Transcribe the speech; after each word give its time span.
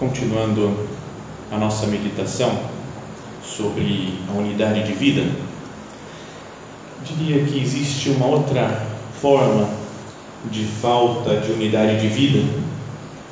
Continuando 0.00 0.88
a 1.52 1.58
nossa 1.58 1.86
meditação 1.86 2.58
sobre 3.44 4.18
a 4.28 4.38
unidade 4.38 4.84
de 4.84 4.94
vida, 4.94 5.30
diria 7.04 7.44
que 7.44 7.60
existe 7.60 8.08
uma 8.08 8.26
outra 8.26 8.86
forma 9.20 9.68
de 10.50 10.64
falta 10.64 11.36
de 11.36 11.52
unidade 11.52 12.00
de 12.00 12.08
vida, 12.08 12.42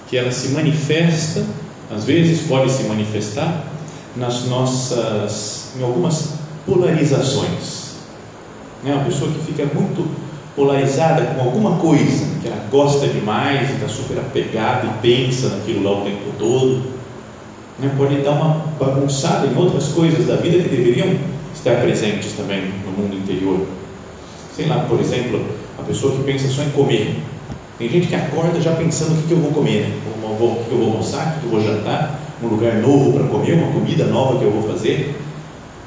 que 0.08 0.18
ela 0.18 0.30
se 0.30 0.48
manifesta, 0.48 1.42
às 1.90 2.04
vezes 2.04 2.46
pode 2.46 2.70
se 2.70 2.82
manifestar 2.82 3.64
nas 4.14 4.44
nossas, 4.44 5.72
em 5.78 5.82
algumas 5.82 6.34
polarizações. 6.66 7.96
É 8.84 8.92
uma 8.92 9.04
pessoa 9.04 9.32
que 9.32 9.40
fica 9.40 9.64
muito 9.74 10.06
polarizada 10.58 11.22
com 11.22 11.40
alguma 11.40 11.76
coisa, 11.76 12.26
que 12.42 12.48
ela 12.48 12.66
gosta 12.68 13.06
demais 13.06 13.70
e 13.70 13.74
está 13.74 13.88
super 13.88 14.18
apegada 14.18 14.88
e 14.88 14.90
pensa 15.00 15.48
naquilo 15.50 15.84
lá 15.84 16.00
o 16.00 16.04
tempo 16.04 16.32
todo, 16.36 16.82
né? 17.78 17.94
pode 17.96 18.16
dar 18.22 18.32
uma 18.32 18.64
bagunçada 18.78 19.46
em 19.46 19.56
outras 19.56 19.88
coisas 19.88 20.26
da 20.26 20.34
vida 20.34 20.58
que 20.58 20.68
deveriam 20.68 21.16
estar 21.54 21.76
presentes 21.80 22.32
também 22.32 22.72
no 22.84 22.90
mundo 22.90 23.16
interior. 23.16 23.64
Sei 24.54 24.66
lá, 24.66 24.80
por 24.80 24.98
exemplo, 24.98 25.40
a 25.78 25.82
pessoa 25.82 26.16
que 26.16 26.24
pensa 26.24 26.48
só 26.48 26.62
em 26.62 26.70
comer. 26.70 27.16
Tem 27.78 27.88
gente 27.88 28.08
que 28.08 28.14
acorda 28.16 28.60
já 28.60 28.72
pensando 28.74 29.12
o 29.12 29.22
que, 29.22 29.28
que 29.28 29.34
eu 29.34 29.38
vou 29.38 29.52
comer, 29.52 29.82
né? 29.82 29.92
o 30.24 30.64
que 30.68 30.72
eu 30.72 30.78
vou 30.78 30.90
almoçar, 30.90 31.36
o 31.36 31.40
que 31.40 31.46
eu 31.46 31.50
vou 31.50 31.62
jantar, 31.62 32.18
um 32.42 32.48
lugar 32.48 32.74
novo 32.74 33.12
para 33.12 33.28
comer, 33.28 33.52
uma 33.52 33.72
comida 33.72 34.04
nova 34.06 34.36
que 34.36 34.44
eu 34.44 34.50
vou 34.50 34.68
fazer. 34.68 35.14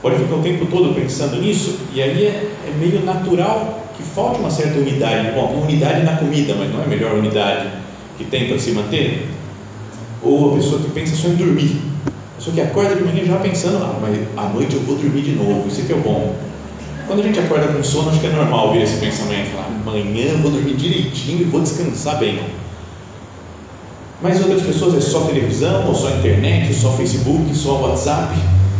Pode 0.02 0.16
ficar 0.16 0.36
o 0.36 0.42
tempo 0.42 0.66
todo 0.68 0.96
pensando 0.96 1.36
nisso, 1.42 1.78
e 1.94 2.02
aí 2.02 2.26
é, 2.26 2.50
é 2.68 2.74
meio 2.80 3.04
natural 3.06 3.81
que 4.02 4.16
falte 4.16 4.40
uma 4.40 4.50
certa 4.50 4.80
unidade. 4.80 5.32
Bom, 5.32 5.62
unidade 5.64 6.04
na 6.04 6.18
comida, 6.18 6.56
mas 6.58 6.72
não 6.72 6.81
é 6.81 6.84
a 6.84 6.88
melhor 6.88 7.14
unidade 7.14 7.68
que 8.18 8.25
tem 8.25 8.48
para 8.48 8.59
se 8.59 8.72
manter? 8.72 9.30
Ou 10.24 10.52
a 10.52 10.56
pessoa 10.56 10.81
que 10.81 10.90
pensa 10.92 11.16
só 11.16 11.28
em 11.28 11.36
dormir. 11.36 11.81
A 12.08 12.38
pessoa 12.38 12.56
que 12.56 12.62
acorda 12.62 12.96
de 12.96 13.03
manhã 13.03 13.25
já 13.25 13.38
pensando, 13.38 13.78
ah, 13.84 14.00
mas 14.02 14.18
à 14.36 14.50
noite 14.50 14.75
eu 14.75 14.81
vou 14.81 14.96
dormir 14.96 15.22
de 15.22 15.31
novo, 15.31 15.68
isso 15.68 15.81
aqui 15.81 15.94
é 15.94 15.98
bom. 15.98 16.36
Quando 17.08 17.20
a 17.20 17.24
gente 17.24 17.40
acorda 17.40 17.68
com 17.68 17.84
sono, 17.84 18.09
acho 18.09 18.20
que 18.20 18.28
é 18.28 18.31
normal 18.31 18.74
vir 18.74 18.81
esse 18.81 18.98
pensamento, 18.98 19.52
falar, 19.52 19.68
amanhã 19.68 20.31
eu 20.31 20.38
vou 20.40 20.52
dormir 20.52 20.75
direitinho 20.75 21.42
e 21.42 21.44
vou 21.44 21.62
descansar 21.62 22.18
bem. 22.20 22.40
Mas 24.22 24.40
outras 24.40 24.62
pessoas 24.62 24.96
é 24.96 25.02
só 25.02 25.22
televisão, 25.22 25.88
ou 25.88 25.96
só 25.96 26.09
internet, 26.09 26.74
só 26.74 26.92
Facebook, 26.92 27.56
só 27.56 27.81
WhatsApp, 27.81 28.36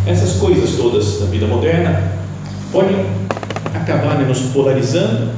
essas 0.08 0.34
coisas 0.34 0.76
todas 0.76 1.20
da 1.20 1.26
vida 1.26 1.46
moderna 1.48 2.12
podem 2.72 3.06
acabar 3.74 4.20
nos 4.20 4.40
polarizando 4.54 5.32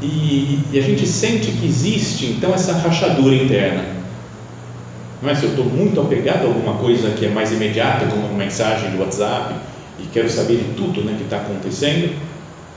e, 0.00 0.64
e, 0.72 0.78
a 0.78 0.82
gente 0.82 1.06
sente 1.06 1.52
que 1.52 1.66
existe 1.66 2.26
então 2.26 2.52
essa 2.52 2.72
rachadura 2.72 3.34
interna. 3.34 3.84
Não 5.22 5.30
é? 5.30 5.34
Se 5.34 5.44
eu 5.44 5.50
estou 5.50 5.64
muito 5.64 6.00
apegado 6.00 6.44
a 6.44 6.46
alguma 6.48 6.74
coisa 6.74 7.10
que 7.10 7.26
é 7.26 7.28
mais 7.28 7.52
imediata, 7.52 8.06
como 8.06 8.26
uma 8.26 8.36
mensagem 8.36 8.90
do 8.90 9.00
WhatsApp, 9.00 9.54
e 10.00 10.06
quero 10.12 10.28
saber 10.28 10.56
de 10.56 10.74
tudo 10.74 11.04
né, 11.04 11.14
que 11.16 11.22
está 11.22 11.36
acontecendo, 11.36 12.16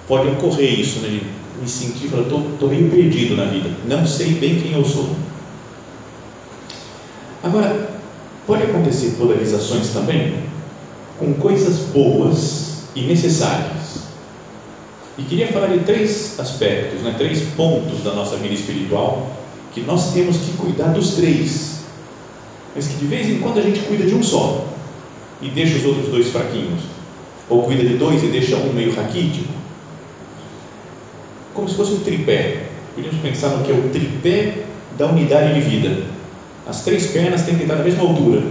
pode 0.07 0.27
ocorrer 0.27 0.79
isso, 0.79 0.99
né, 0.99 1.09
de 1.09 1.21
me 1.59 1.67
sentir, 1.67 2.09
falar, 2.09 2.23
estou 2.23 2.69
meio 2.69 2.91
perdido 2.91 3.35
na 3.35 3.45
vida, 3.45 3.69
não 3.87 4.05
sei 4.05 4.33
bem 4.33 4.59
quem 4.59 4.73
eu 4.73 4.85
sou. 4.85 5.09
Agora, 7.43 7.89
pode 8.45 8.63
acontecer 8.63 9.15
polarizações 9.17 9.89
também 9.89 10.35
com 11.17 11.33
coisas 11.33 11.79
boas 11.91 12.83
e 12.95 13.01
necessárias 13.01 13.84
e 15.17 15.23
queria 15.23 15.47
falar 15.47 15.67
de 15.67 15.79
três 15.79 16.39
aspectos, 16.39 17.01
né, 17.01 17.15
três 17.17 17.41
pontos 17.55 18.03
da 18.03 18.13
nossa 18.13 18.35
vida 18.37 18.53
espiritual 18.53 19.31
que 19.73 19.81
nós 19.81 20.13
temos 20.13 20.37
que 20.37 20.53
cuidar 20.53 20.93
dos 20.93 21.15
três, 21.15 21.81
mas 22.73 22.87
que 22.87 22.95
de 22.95 23.05
vez 23.05 23.27
em 23.27 23.39
quando 23.39 23.59
a 23.59 23.61
gente 23.61 23.81
cuida 23.81 24.05
de 24.05 24.15
um 24.15 24.23
só 24.23 24.65
e 25.41 25.49
deixa 25.49 25.77
os 25.77 25.85
outros 25.85 26.07
dois 26.07 26.29
fraquinhos, 26.29 26.81
ou 27.49 27.63
cuida 27.63 27.83
de 27.83 27.97
dois 27.97 28.23
e 28.23 28.27
deixa 28.27 28.55
um 28.55 28.73
meio 28.73 28.95
raquítico, 28.95 29.53
como 31.53 31.67
se 31.67 31.75
fosse 31.75 31.93
um 31.93 31.99
tripé. 31.99 32.67
Podíamos 32.95 33.19
pensar 33.19 33.49
no 33.49 33.63
que 33.63 33.71
é 33.71 33.75
o 33.75 33.89
tripé 33.89 34.63
da 34.97 35.07
unidade 35.07 35.53
de 35.53 35.61
vida. 35.61 36.03
As 36.65 36.83
três 36.83 37.07
pernas 37.07 37.43
têm 37.43 37.55
que 37.55 37.63
estar 37.63 37.75
na 37.75 37.83
mesma 37.83 38.03
altura 38.03 38.43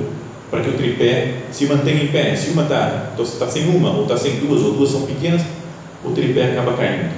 para 0.50 0.60
que 0.60 0.68
o 0.68 0.74
tripé 0.74 1.34
se 1.50 1.66
mantenha 1.66 2.04
em 2.04 2.08
pé. 2.08 2.36
Se 2.36 2.50
uma 2.50 2.62
está 2.64 3.14
tá 3.16 3.48
sem 3.48 3.66
uma, 3.68 3.90
ou 3.90 4.02
está 4.02 4.16
sem 4.16 4.36
duas, 4.36 4.62
ou 4.62 4.74
duas 4.74 4.90
são 4.90 5.02
pequenas, 5.02 5.42
o 6.04 6.10
tripé 6.12 6.52
acaba 6.52 6.76
caindo. 6.76 7.12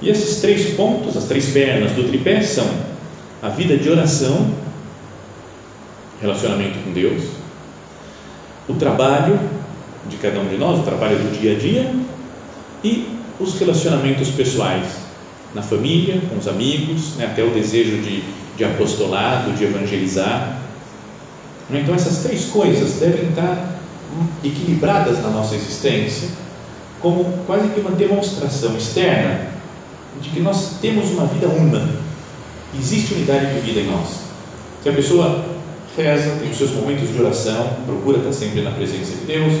E 0.00 0.08
esses 0.08 0.40
três 0.40 0.74
pontos, 0.74 1.16
as 1.16 1.24
três 1.24 1.50
pernas 1.50 1.92
do 1.92 2.04
tripé 2.04 2.42
são 2.42 2.68
a 3.40 3.48
vida 3.48 3.76
de 3.76 3.88
oração, 3.88 4.50
relacionamento 6.20 6.78
com 6.84 6.92
Deus, 6.92 7.22
o 8.68 8.74
trabalho 8.74 9.38
de 10.08 10.16
cada 10.16 10.40
um 10.40 10.48
de 10.48 10.56
nós, 10.56 10.80
o 10.80 10.82
trabalho 10.82 11.16
do 11.18 11.40
dia 11.40 11.52
a 11.52 11.58
dia 11.58 11.94
e 12.82 13.08
os 13.38 13.58
relacionamentos 13.58 14.28
pessoais, 14.30 14.86
na 15.54 15.62
família, 15.62 16.20
com 16.28 16.38
os 16.38 16.48
amigos, 16.48 17.14
né, 17.16 17.26
até 17.26 17.44
o 17.44 17.50
desejo 17.50 17.98
de, 17.98 18.22
de 18.56 18.64
apostolado, 18.64 19.52
de 19.52 19.64
evangelizar. 19.64 20.58
Então, 21.70 21.94
essas 21.94 22.22
três 22.22 22.46
coisas 22.46 22.94
devem 22.94 23.30
estar 23.30 23.78
equilibradas 24.42 25.22
na 25.22 25.30
nossa 25.30 25.54
existência 25.54 26.28
como 27.02 27.24
quase 27.46 27.68
que 27.70 27.80
uma 27.80 27.90
demonstração 27.90 28.76
externa 28.76 29.48
de 30.22 30.28
que 30.30 30.40
nós 30.40 30.76
temos 30.80 31.10
uma 31.10 31.26
vida 31.26 31.48
una. 31.48 31.86
Existe 32.78 33.14
unidade 33.14 33.54
de 33.54 33.60
vida 33.60 33.80
em 33.80 33.90
nós. 33.90 34.20
Se 34.82 34.88
a 34.88 34.92
pessoa 34.92 35.44
reza, 35.96 36.36
tem 36.40 36.50
os 36.50 36.56
seus 36.56 36.70
momentos 36.70 37.12
de 37.12 37.20
oração, 37.20 37.76
procura 37.84 38.18
estar 38.18 38.32
sempre 38.32 38.62
na 38.62 38.70
presença 38.70 39.12
de 39.16 39.26
Deus, 39.26 39.52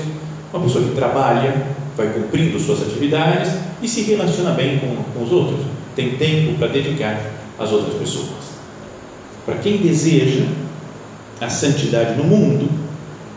uma 0.52 0.62
pessoa 0.62 0.84
que 0.84 0.94
trabalha, 0.94 1.66
vai 1.96 2.08
cumprindo 2.08 2.58
suas 2.58 2.82
atividades 2.82 3.52
e 3.82 3.88
se 3.88 4.02
relaciona 4.02 4.52
bem 4.52 4.78
com, 4.78 4.96
com 5.12 5.24
os 5.24 5.32
outros, 5.32 5.60
tem 5.94 6.16
tempo 6.16 6.56
para 6.58 6.68
dedicar 6.68 7.20
às 7.58 7.70
outras 7.70 7.94
pessoas. 7.96 8.52
Para 9.44 9.56
quem 9.56 9.78
deseja 9.78 10.46
a 11.40 11.50
santidade 11.50 12.16
no 12.16 12.24
mundo, 12.24 12.70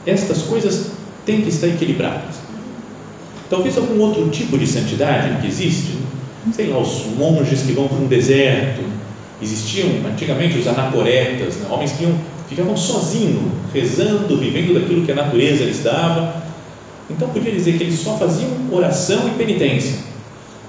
estas 0.05 0.43
coisas 0.43 0.91
têm 1.25 1.41
que 1.41 1.49
estar 1.49 1.67
equilibradas. 1.67 2.44
Talvez 3.49 3.77
algum 3.77 3.99
outro 3.99 4.27
tipo 4.29 4.57
de 4.57 4.65
santidade 4.65 5.41
que 5.41 5.47
existe, 5.47 5.97
sei 6.53 6.67
lá, 6.67 6.79
os 6.79 7.05
monges 7.17 7.61
que 7.61 7.73
vão 7.73 7.87
para 7.87 7.97
um 7.97 8.07
deserto. 8.07 8.81
Existiam 9.41 9.89
antigamente 10.07 10.57
os 10.57 10.67
anacoretas, 10.67 11.57
né? 11.57 11.67
homens 11.69 11.91
que 11.91 12.03
iam, 12.03 12.13
ficavam 12.49 12.75
sozinhos, 12.75 13.51
rezando, 13.73 14.37
vivendo 14.37 14.73
daquilo 14.73 15.05
que 15.05 15.11
a 15.11 15.15
natureza 15.15 15.65
lhes 15.65 15.83
dava. 15.83 16.43
Então 17.09 17.29
podia 17.29 17.51
dizer 17.51 17.77
que 17.77 17.83
eles 17.83 17.99
só 17.99 18.17
faziam 18.17 18.49
oração 18.71 19.27
e 19.27 19.31
penitência. 19.31 19.99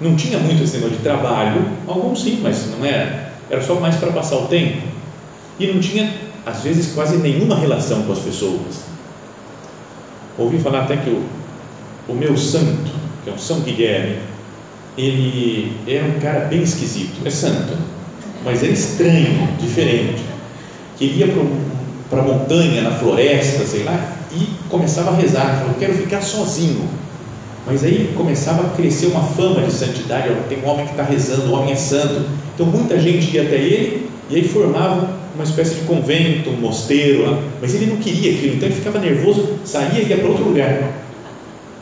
Não 0.00 0.14
tinha 0.14 0.38
muito 0.38 0.62
esse 0.62 0.74
negócio 0.74 0.96
de 0.96 1.02
trabalho, 1.02 1.64
alguns 1.86 2.22
sim, 2.22 2.40
mas 2.42 2.66
não 2.76 2.84
era, 2.84 3.32
era 3.48 3.62
só 3.62 3.76
mais 3.76 3.96
para 3.96 4.12
passar 4.12 4.36
o 4.36 4.46
tempo. 4.46 4.82
E 5.58 5.66
não 5.66 5.80
tinha, 5.80 6.12
às 6.44 6.60
vezes, 6.62 6.92
quase 6.92 7.16
nenhuma 7.16 7.56
relação 7.56 8.02
com 8.02 8.12
as 8.12 8.18
pessoas. 8.18 8.84
Ouvi 10.36 10.58
falar 10.58 10.82
até 10.82 10.98
que 10.98 11.08
o 11.08 11.22
o 12.08 12.14
meu 12.14 12.36
santo, 12.36 12.90
que 13.24 13.30
é 13.30 13.32
um 13.32 13.38
São 13.38 13.60
Guilherme, 13.60 14.16
ele 14.96 15.72
era 15.86 16.04
um 16.06 16.18
cara 16.20 16.46
bem 16.46 16.62
esquisito, 16.62 17.20
é 17.24 17.30
santo, 17.30 17.76
mas 18.44 18.62
era 18.62 18.72
estranho, 18.72 19.48
diferente. 19.60 20.22
Que 20.96 21.04
ele 21.04 21.18
ia 21.20 21.28
para 22.08 22.20
a 22.20 22.24
montanha, 22.24 22.82
na 22.82 22.92
floresta, 22.92 23.64
sei 23.66 23.82
lá, 23.82 24.16
e 24.32 24.48
começava 24.68 25.10
a 25.10 25.14
rezar, 25.14 25.58
falou, 25.60 25.74
quero 25.78 25.94
ficar 25.94 26.22
sozinho. 26.22 26.88
Mas 27.66 27.82
aí 27.82 28.14
começava 28.16 28.68
a 28.68 28.70
crescer 28.70 29.06
uma 29.06 29.22
fama 29.22 29.62
de 29.62 29.72
santidade, 29.72 30.32
tem 30.48 30.58
um 30.62 30.68
homem 30.68 30.86
que 30.86 30.92
está 30.92 31.02
rezando, 31.02 31.50
o 31.50 31.52
homem 31.52 31.72
é 31.72 31.76
santo. 31.76 32.24
Então 32.54 32.64
muita 32.66 32.98
gente 32.98 33.34
ia 33.34 33.42
até 33.42 33.56
ele 33.56 34.08
e 34.30 34.36
aí 34.36 34.48
formava 34.48 35.10
uma 35.34 35.44
espécie 35.44 35.74
de 35.74 35.80
convento, 35.82 36.50
um 36.50 36.56
mosteiro 36.56 37.30
lá, 37.30 37.42
mas 37.60 37.74
ele 37.74 37.86
não 37.86 37.96
queria 37.96 38.32
aquilo, 38.32 38.54
então 38.54 38.68
ele 38.68 38.76
ficava 38.76 38.98
nervoso, 38.98 39.58
saía 39.64 40.00
e 40.00 40.08
ia 40.08 40.16
para 40.16 40.28
outro 40.28 40.44
lugar. 40.44 41.05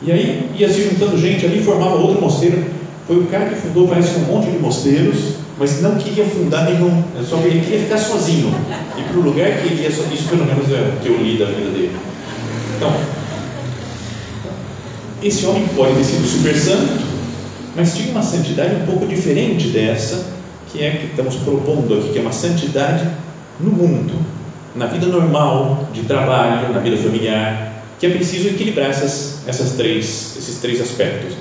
E 0.01 0.11
aí 0.11 0.49
ia 0.57 0.69
se 0.69 0.83
juntando 0.83 1.17
gente 1.17 1.45
ali, 1.45 1.63
formava 1.63 1.95
outro 1.95 2.21
mosteiro. 2.21 2.63
Foi 3.07 3.17
o 3.17 3.25
cara 3.27 3.45
que 3.45 3.55
fundou, 3.55 3.87
parece, 3.87 4.17
um 4.17 4.25
monte 4.25 4.49
de 4.49 4.57
mosteiros, 4.57 5.35
mas 5.59 5.81
não 5.81 5.95
queria 5.95 6.25
fundar 6.25 6.65
nenhum, 6.65 7.03
só 7.29 7.37
que 7.37 7.47
ele 7.47 7.61
queria 7.61 7.79
ficar 7.79 7.97
sozinho. 7.97 8.53
E 8.97 9.01
para 9.03 9.17
o 9.17 9.21
lugar 9.21 9.51
que 9.51 9.67
ele 9.67 9.81
ia, 9.81 9.89
isso 9.89 10.03
pelo 10.29 10.45
menos 10.45 10.69
é 10.71 10.93
o 10.95 10.99
que 11.01 11.07
eu 11.07 11.17
li 11.17 11.37
da 11.37 11.45
vida 11.45 11.69
dele. 11.69 11.95
Então, 12.75 12.91
esse 15.23 15.45
homem 15.45 15.65
pode 15.75 15.95
ter 15.95 16.03
sido 16.03 16.27
super 16.27 16.55
santo, 16.55 17.03
mas 17.75 17.95
tinha 17.95 18.11
uma 18.11 18.21
santidade 18.21 18.75
um 18.75 18.85
pouco 18.85 19.05
diferente 19.05 19.67
dessa, 19.67 20.25
que 20.71 20.83
é 20.83 20.91
que 20.91 21.05
estamos 21.07 21.35
propondo 21.35 21.93
aqui, 21.93 22.09
que 22.09 22.19
é 22.19 22.21
uma 22.21 22.31
santidade 22.31 23.07
no 23.59 23.71
mundo, 23.71 24.13
na 24.75 24.87
vida 24.87 25.05
normal, 25.07 25.87
de 25.93 26.01
trabalho, 26.01 26.73
na 26.73 26.79
vida 26.79 26.97
familiar, 26.97 27.74
que 27.99 28.05
é 28.05 28.09
preciso 28.09 28.49
equilibrar 28.49 28.89
essas, 28.89 29.47
essas 29.47 29.73
três, 29.73 30.35
esses 30.37 30.59
três 30.59 30.81
aspectos: 30.81 31.33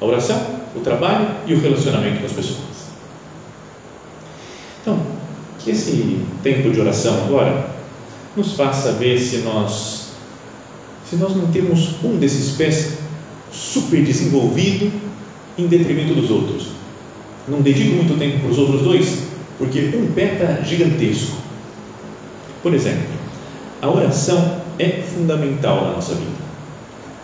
a 0.00 0.04
oração, 0.04 0.40
o 0.74 0.80
trabalho 0.80 1.28
e 1.46 1.54
o 1.54 1.60
relacionamento 1.60 2.20
com 2.20 2.26
as 2.26 2.32
pessoas. 2.32 2.72
Então, 4.80 4.98
que 5.58 5.70
esse 5.70 6.24
tempo 6.42 6.70
de 6.70 6.80
oração 6.80 7.14
agora 7.24 7.70
nos 8.36 8.52
faça 8.54 8.92
ver 8.92 9.18
se 9.18 9.38
nós 9.38 10.02
se 11.08 11.16
nós 11.16 11.36
não 11.36 11.48
temos 11.48 12.02
um 12.02 12.16
desses 12.16 12.56
pés 12.56 12.94
super 13.52 14.02
desenvolvido 14.02 14.90
em 15.58 15.66
detrimento 15.66 16.14
dos 16.14 16.30
outros. 16.30 16.68
Não 17.46 17.60
dedico 17.60 17.96
muito 17.96 18.18
tempo 18.18 18.38
para 18.38 18.48
os 18.48 18.56
outros 18.56 18.80
dois, 18.80 19.18
porque 19.58 19.92
um 19.94 20.10
pé 20.12 20.32
está 20.32 20.62
gigantesco. 20.62 21.36
Por 22.62 22.72
exemplo, 22.72 23.08
a 23.82 23.90
oração 23.90 24.61
é 24.78 25.02
fundamental 25.02 25.84
na 25.86 25.92
nossa 25.92 26.14
vida. 26.14 26.42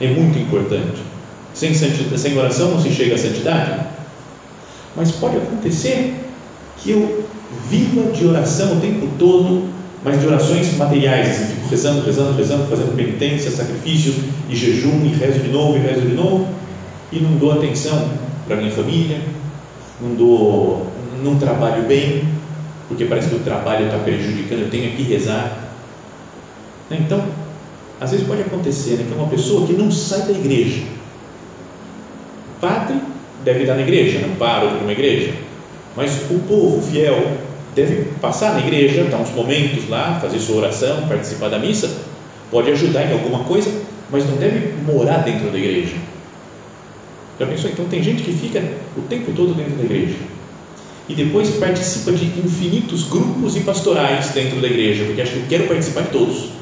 É 0.01 0.09
muito 0.09 0.39
importante. 0.39 1.03
Sem, 1.55 1.75
sem 1.75 2.39
oração 2.39 2.71
não 2.71 2.81
se 2.81 2.91
chega 2.91 3.15
à 3.15 3.19
santidade. 3.19 3.81
Mas 4.95 5.11
pode 5.13 5.37
acontecer 5.37 6.15
que 6.79 6.91
eu 6.91 7.25
viva 7.69 8.11
de 8.13 8.27
oração 8.27 8.77
o 8.77 8.81
tempo 8.81 9.09
todo, 9.19 9.69
mas 10.05 10.21
de 10.21 10.27
orações 10.27 10.77
materiais, 10.77 11.29
assim, 11.29 11.55
fico 11.55 11.69
rezando, 11.69 12.05
rezando, 12.05 12.37
rezando, 12.37 12.67
fazendo 12.67 12.95
penitência, 12.97 13.51
sacrifícios 13.51 14.17
e 14.49 14.55
jejum, 14.55 15.05
e 15.05 15.09
rezo 15.09 15.41
de 15.41 15.49
novo, 15.49 15.77
e 15.77 15.81
rezo 15.81 16.03
de 16.03 16.15
novo, 16.15 16.47
e 17.11 17.19
não 17.19 17.33
dou 17.37 17.53
atenção 17.53 18.11
para 18.47 18.57
minha 18.57 18.71
família, 18.71 19.21
não 20.01 20.15
dou, 20.15 20.87
não 21.23 21.37
trabalho 21.37 21.85
bem, 21.85 22.25
porque 22.89 23.05
parece 23.05 23.29
que 23.29 23.37
o 23.37 23.41
trabalho 23.41 23.87
está 23.87 23.99
prejudicando, 23.99 24.61
eu 24.61 24.71
tenho 24.71 24.93
que 24.93 25.03
rezar. 25.03 25.68
Então, 26.91 27.23
às 28.01 28.11
vezes 28.11 28.27
pode 28.27 28.43
acontecer 28.43 28.97
né, 28.97 29.07
que 29.09 29.15
uma 29.15 29.29
pessoa 29.29 29.67
que 29.67 29.73
não 29.73 29.91
sai 29.91 30.23
da 30.23 30.33
igreja. 30.33 30.83
O 32.57 32.61
padre 32.61 32.97
deve 33.45 33.61
estar 33.61 33.75
na 33.75 33.83
igreja, 33.83 34.21
não 34.21 34.35
para 34.37 34.67
de 34.69 34.83
uma 34.83 34.93
igreja. 34.93 35.33
Mas 35.97 36.13
o 36.31 36.39
povo 36.41 36.81
fiel 36.81 37.39
deve 37.75 38.05
passar 38.21 38.55
na 38.55 38.61
igreja, 38.61 39.05
dar 39.05 39.19
uns 39.19 39.31
momentos 39.31 39.89
lá, 39.89 40.19
fazer 40.21 40.39
sua 40.39 40.57
oração, 40.57 41.07
participar 41.09 41.49
da 41.49 41.59
missa, 41.59 41.91
pode 42.51 42.71
ajudar 42.71 43.05
em 43.05 43.13
alguma 43.13 43.45
coisa, 43.45 43.71
mas 44.11 44.29
não 44.29 44.37
deve 44.37 44.73
morar 44.83 45.19
dentro 45.19 45.51
da 45.51 45.59
igreja. 45.59 45.97
Já 47.39 47.47
pensou? 47.47 47.71
Então 47.71 47.85
tem 47.87 48.03
gente 48.03 48.23
que 48.23 48.33
fica 48.33 48.63
o 48.97 49.03
tempo 49.03 49.33
todo 49.33 49.55
dentro 49.55 49.77
da 49.77 49.85
igreja 49.85 50.17
e 51.09 51.15
depois 51.15 51.49
participa 51.51 52.13
de 52.13 52.25
infinitos 52.25 53.05
grupos 53.05 53.57
e 53.57 53.61
pastorais 53.61 54.29
dentro 54.31 54.61
da 54.61 54.67
igreja, 54.67 55.05
porque 55.05 55.23
acha 55.23 55.33
que 55.33 55.39
eu 55.39 55.47
quero 55.49 55.67
participar 55.67 56.03
de 56.03 56.11
todos. 56.11 56.58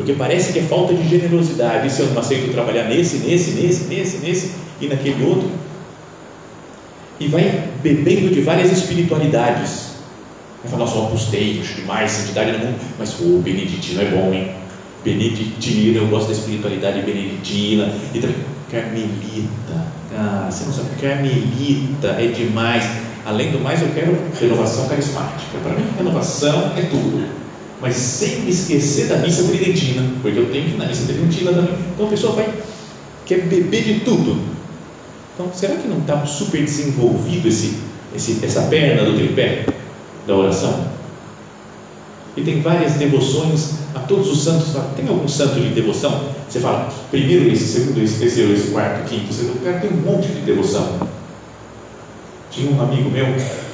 Porque 0.00 0.14
parece 0.14 0.54
que 0.54 0.60
é 0.60 0.62
falta 0.62 0.94
de 0.94 1.06
generosidade 1.06 1.92
se 1.92 2.00
eu 2.00 2.06
não 2.06 2.20
aceito 2.20 2.50
trabalhar 2.52 2.84
nesse, 2.84 3.18
nesse, 3.18 3.50
nesse, 3.50 3.84
nesse, 3.84 4.16
nesse 4.16 4.52
e 4.80 4.86
naquele 4.86 5.22
outro. 5.26 5.50
E 7.20 7.28
vai 7.28 7.68
bebendo 7.82 8.30
de 8.30 8.40
várias 8.40 8.72
espiritualidades. 8.72 9.90
Vai 10.64 10.70
falar, 10.72 10.90
eu 10.90 11.04
apostei, 11.04 11.60
acho 11.60 11.74
demais 11.74 12.12
santidade 12.12 12.52
no 12.52 12.58
mundo, 12.60 12.78
mas 12.98 13.20
o 13.20 13.42
beneditino 13.44 14.00
é 14.00 14.06
bom, 14.06 14.32
hein? 14.32 14.52
Beneditino, 15.04 15.98
eu 15.98 16.06
gosto 16.06 16.28
da 16.28 16.32
espiritualidade 16.32 17.02
beneditina. 17.02 17.92
E 18.14 18.20
também, 18.20 18.36
carmelita, 18.70 19.86
cara, 20.10 20.50
você 20.50 20.64
não 20.64 20.72
sabe, 20.72 20.88
carmelita 20.98 22.08
é 22.18 22.26
demais. 22.28 22.88
Além 23.26 23.52
do 23.52 23.60
mais, 23.60 23.82
eu 23.82 23.88
quero 23.90 24.16
renovação 24.40 24.88
carismática. 24.88 25.58
Para 25.62 25.74
mim, 25.74 25.84
renovação 25.98 26.72
é 26.74 26.80
tudo 26.84 27.39
mas 27.80 27.96
sem 27.96 28.48
esquecer 28.48 29.06
da 29.06 29.16
missa 29.16 29.44
tridentina, 29.44 30.02
porque 30.20 30.38
eu 30.38 30.50
tenho 30.50 30.66
que 30.66 30.74
ir 30.74 30.78
na 30.78 30.86
missa 30.86 31.06
tridentina 31.06 31.52
também. 31.52 31.74
Então 31.94 32.06
a 32.06 32.10
pessoa 32.10 32.34
vai, 32.34 32.52
quer 33.24 33.46
beber 33.46 33.82
de 33.82 34.00
tudo. 34.00 34.38
Então, 35.34 35.50
será 35.54 35.76
que 35.76 35.88
não 35.88 35.98
está 35.98 36.26
super 36.26 36.62
desenvolvido 36.62 37.48
esse, 37.48 37.78
esse, 38.14 38.44
essa 38.44 38.62
perna 38.62 39.04
do 39.04 39.16
tripé 39.16 39.64
da 40.26 40.34
oração? 40.34 40.90
E 42.36 42.42
tem 42.42 42.60
várias 42.60 42.94
devoções 42.94 43.70
a 43.94 44.00
todos 44.00 44.30
os 44.30 44.44
santos. 44.44 44.68
Tem 44.94 45.08
algum 45.08 45.26
santo 45.26 45.58
de 45.58 45.70
devoção? 45.70 46.22
Você 46.48 46.60
fala, 46.60 46.92
primeiro 47.10 47.50
esse, 47.50 47.64
segundo 47.64 48.02
esse, 48.02 48.18
terceiro 48.18 48.52
esse, 48.52 48.68
quarto, 48.68 49.08
quinto, 49.08 49.32
segundo. 49.32 49.64
Cara 49.64 49.80
tem 49.80 49.90
um 49.90 50.02
monte 50.02 50.28
de 50.28 50.40
devoção. 50.42 51.08
Tinha 52.50 52.70
um 52.70 52.82
amigo 52.82 53.08
meu 53.10 53.26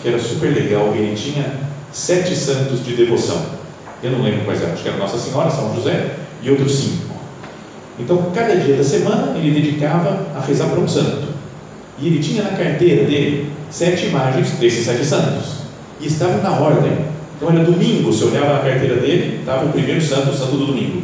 que 0.02 0.08
era 0.08 0.18
super 0.18 0.54
legal, 0.54 0.94
ele 0.94 1.16
tinha 1.16 1.60
sete 1.92 2.36
santos 2.36 2.84
de 2.84 2.94
devoção 2.94 3.55
eu 4.02 4.10
não 4.10 4.22
lembro 4.22 4.44
quais 4.44 4.62
eram, 4.62 4.74
acho 4.74 4.82
que 4.82 4.88
era 4.88 4.98
Nossa 4.98 5.18
Senhora, 5.18 5.50
São 5.50 5.74
José 5.74 6.16
e 6.42 6.50
outros 6.50 6.74
cinco. 6.74 7.14
Então, 7.98 8.30
cada 8.34 8.54
dia 8.56 8.76
da 8.76 8.84
semana 8.84 9.36
ele 9.38 9.58
dedicava 9.58 10.26
a 10.34 10.40
rezar 10.40 10.68
para 10.68 10.80
um 10.80 10.88
santo. 10.88 11.28
E 11.98 12.06
ele 12.06 12.18
tinha 12.18 12.42
na 12.42 12.50
carteira 12.50 13.04
dele 13.06 13.50
sete 13.70 14.06
imagens 14.06 14.50
desses 14.52 14.84
sete 14.84 15.04
santos. 15.04 15.60
E 16.00 16.06
estavam 16.06 16.42
na 16.42 16.50
ordem. 16.50 16.92
Então, 17.36 17.50
era 17.50 17.64
domingo, 17.64 18.12
você 18.12 18.24
olhava 18.24 18.54
na 18.54 18.58
carteira 18.70 18.96
dele, 18.96 19.38
estava 19.40 19.64
o 19.64 19.72
primeiro 19.72 20.00
santo, 20.00 20.30
o 20.30 20.34
santo 20.34 20.56
do 20.56 20.66
domingo. 20.66 21.02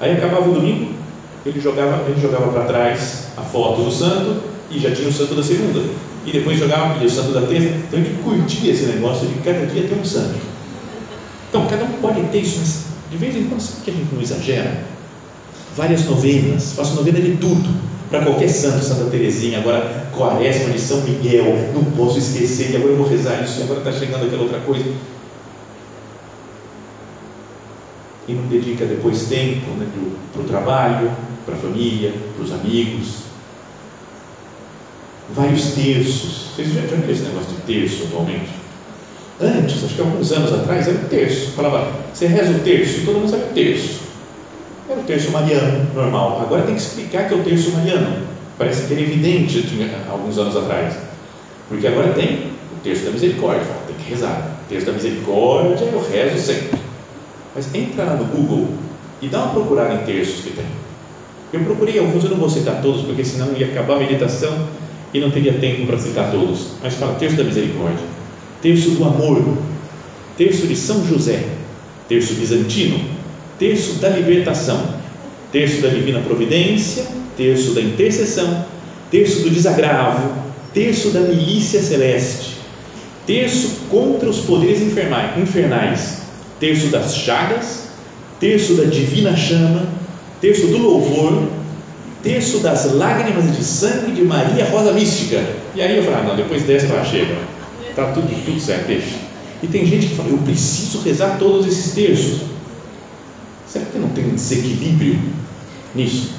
Aí 0.00 0.12
acabava 0.12 0.48
o 0.48 0.54
domingo, 0.54 0.92
ele 1.44 1.60
jogava, 1.60 2.04
ele 2.08 2.20
jogava 2.20 2.52
para 2.52 2.64
trás 2.64 3.28
a 3.36 3.42
foto 3.42 3.82
do 3.82 3.90
santo 3.90 4.42
e 4.70 4.78
já 4.78 4.92
tinha 4.92 5.08
o 5.08 5.12
santo 5.12 5.34
da 5.34 5.42
segunda. 5.42 5.80
E 6.24 6.30
depois 6.30 6.58
jogava 6.58 7.04
o 7.04 7.10
santo 7.10 7.32
da 7.32 7.42
terça. 7.42 7.68
Então, 7.68 7.98
ele 7.98 8.16
curtia 8.22 8.70
esse 8.70 8.86
negócio 8.86 9.26
de 9.26 9.34
cada 9.40 9.66
dia 9.66 9.88
ter 9.88 9.98
um 10.00 10.04
santo. 10.04 10.38
Então, 11.48 11.66
cada 11.66 11.84
um 11.84 11.92
pode 12.00 12.20
ter 12.28 12.40
isso, 12.40 12.58
mas 12.58 12.84
de 13.10 13.16
vez 13.16 13.36
em 13.36 13.44
quando, 13.44 13.60
sabe 13.60 13.82
que 13.84 13.90
a 13.90 13.94
gente 13.94 14.14
não 14.14 14.20
exagera? 14.20 14.84
Várias 15.76 16.04
novenas, 16.04 16.72
faço 16.72 16.94
novena 16.94 17.20
de 17.20 17.36
tudo, 17.36 17.68
para 18.10 18.24
qualquer 18.24 18.48
santo, 18.48 18.84
Santa 18.84 19.10
Teresinha, 19.10 19.58
agora 19.58 20.08
Quaresma 20.14 20.70
de 20.70 20.80
São 20.80 21.00
Miguel, 21.02 21.72
não 21.74 21.84
posso 21.84 22.18
esquecer, 22.18 22.70
e 22.70 22.76
agora 22.76 22.92
eu 22.92 22.96
vou 22.96 23.08
rezar 23.08 23.42
isso, 23.42 23.62
agora 23.62 23.80
está 23.80 23.92
chegando 23.92 24.26
aquela 24.26 24.42
outra 24.42 24.60
coisa. 24.60 24.84
E 28.26 28.32
não 28.32 28.46
dedica 28.46 28.84
depois 28.84 29.26
tempo 29.26 29.70
né, 29.78 29.86
para 30.32 30.42
o 30.42 30.44
trabalho, 30.44 31.10
para 31.46 31.54
a 31.54 31.58
família, 31.58 32.12
para 32.34 32.44
os 32.44 32.52
amigos. 32.52 33.28
Vários 35.34 35.72
terços. 35.72 36.48
Vocês 36.54 36.74
já 36.74 36.80
viram 36.82 37.10
esse 37.10 37.22
negócio 37.22 37.50
de 37.50 37.62
terço 37.62 38.04
atualmente? 38.04 38.57
Antes, 39.40 39.84
acho 39.84 39.94
que 39.94 40.00
alguns 40.00 40.32
anos 40.32 40.52
atrás, 40.52 40.88
era 40.88 40.96
o 40.96 41.04
terço. 41.04 41.52
Falava, 41.52 41.92
você 42.12 42.26
reza 42.26 42.50
o 42.50 42.60
terço, 42.60 42.98
e 42.98 43.04
todo 43.04 43.20
mundo 43.20 43.30
sabe 43.30 43.44
o 43.44 43.54
terço. 43.54 44.00
Era 44.90 44.98
o 44.98 45.04
terço 45.04 45.30
mariano, 45.30 45.86
normal. 45.94 46.40
Agora 46.42 46.62
tem 46.62 46.74
que 46.74 46.80
explicar 46.80 47.28
que 47.28 47.34
é 47.34 47.36
o 47.36 47.44
terço 47.44 47.70
mariano. 47.70 48.26
Parece 48.58 48.86
que 48.86 48.94
era 48.94 49.02
evidente 49.02 49.64
alguns 50.10 50.38
anos 50.38 50.56
atrás. 50.56 50.94
Porque 51.68 51.86
agora 51.86 52.12
tem 52.14 52.50
o 52.72 52.80
terço 52.82 53.04
da 53.04 53.12
misericórdia. 53.12 53.64
Tem 53.86 53.94
que 53.96 54.10
rezar. 54.10 54.58
O 54.64 54.68
terço 54.68 54.86
da 54.86 54.92
misericórdia 54.92 55.84
eu 55.84 56.04
rezo 56.10 56.44
sempre. 56.44 56.80
Mas 57.54 57.72
entra 57.72 58.04
lá 58.04 58.14
no 58.14 58.24
Google 58.24 58.66
e 59.22 59.28
dá 59.28 59.44
uma 59.44 59.52
procurada 59.52 59.94
em 59.94 59.98
terços 59.98 60.42
que 60.42 60.50
tem. 60.50 60.66
Eu 61.52 61.60
procurei 61.60 61.98
alguns, 61.98 62.24
eu 62.24 62.30
não 62.30 62.38
vou 62.38 62.50
citar 62.50 62.82
todos, 62.82 63.02
porque 63.02 63.24
senão 63.24 63.52
ia 63.56 63.66
acabar 63.66 63.96
a 63.96 64.00
meditação 64.00 64.66
e 65.14 65.20
não 65.20 65.30
teria 65.30 65.52
tempo 65.54 65.86
para 65.86 65.98
citar 65.98 66.30
todos. 66.32 66.68
Mas 66.82 66.94
fala, 66.94 67.14
terço 67.14 67.36
da 67.36 67.44
misericórdia 67.44 68.17
terço 68.62 68.90
do 68.90 69.04
amor, 69.04 69.56
terço 70.36 70.66
de 70.66 70.76
São 70.76 71.06
José, 71.06 71.44
terço 72.08 72.34
bizantino, 72.34 73.00
terço 73.58 73.94
da 73.94 74.08
libertação, 74.08 74.80
terço 75.52 75.80
da 75.82 75.88
divina 75.88 76.20
providência, 76.20 77.04
terço 77.36 77.72
da 77.72 77.80
intercessão, 77.80 78.64
terço 79.10 79.42
do 79.42 79.50
desagravo, 79.50 80.32
terço 80.72 81.10
da 81.10 81.20
milícia 81.20 81.82
celeste, 81.82 82.56
terço 83.26 83.70
contra 83.90 84.28
os 84.28 84.38
poderes 84.38 84.80
infernais, 84.82 86.18
terço 86.58 86.88
das 86.88 87.16
chagas, 87.16 87.88
terço 88.40 88.74
da 88.74 88.84
divina 88.84 89.36
chama, 89.36 89.86
terço 90.40 90.66
do 90.68 90.78
louvor, 90.78 91.48
terço 92.22 92.58
das 92.58 92.92
lágrimas 92.94 93.56
de 93.56 93.64
sangue 93.64 94.12
de 94.12 94.22
Maria 94.22 94.64
Rosa 94.66 94.92
Mística. 94.92 95.42
E 95.74 95.80
aí 95.80 95.96
eu 95.96 96.02
falo, 96.04 96.16
ah, 96.16 96.22
não, 96.28 96.36
depois 96.36 96.62
dessa 96.62 96.86
vai 96.86 97.04
chega, 97.04 97.36
está 97.98 98.12
tudo, 98.12 98.44
tudo 98.44 98.60
certo, 98.60 98.86
deixa. 98.86 99.16
E 99.60 99.66
tem 99.66 99.84
gente 99.84 100.06
que 100.06 100.14
fala, 100.14 100.28
eu 100.28 100.38
preciso 100.38 101.00
rezar 101.02 101.36
todos 101.38 101.66
esses 101.66 101.92
terços. 101.92 102.42
Será 103.66 103.84
que 103.86 103.98
não 103.98 104.08
tem 104.10 104.28
desequilíbrio 104.30 105.18
nisso? 105.94 106.30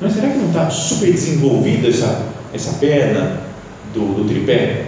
Mas 0.00 0.14
será 0.14 0.30
que 0.30 0.38
não 0.38 0.48
está 0.48 0.70
super 0.70 1.12
desenvolvida 1.12 1.88
essa, 1.88 2.26
essa 2.54 2.72
perna 2.78 3.42
do, 3.92 4.14
do 4.14 4.24
tripé? 4.26 4.86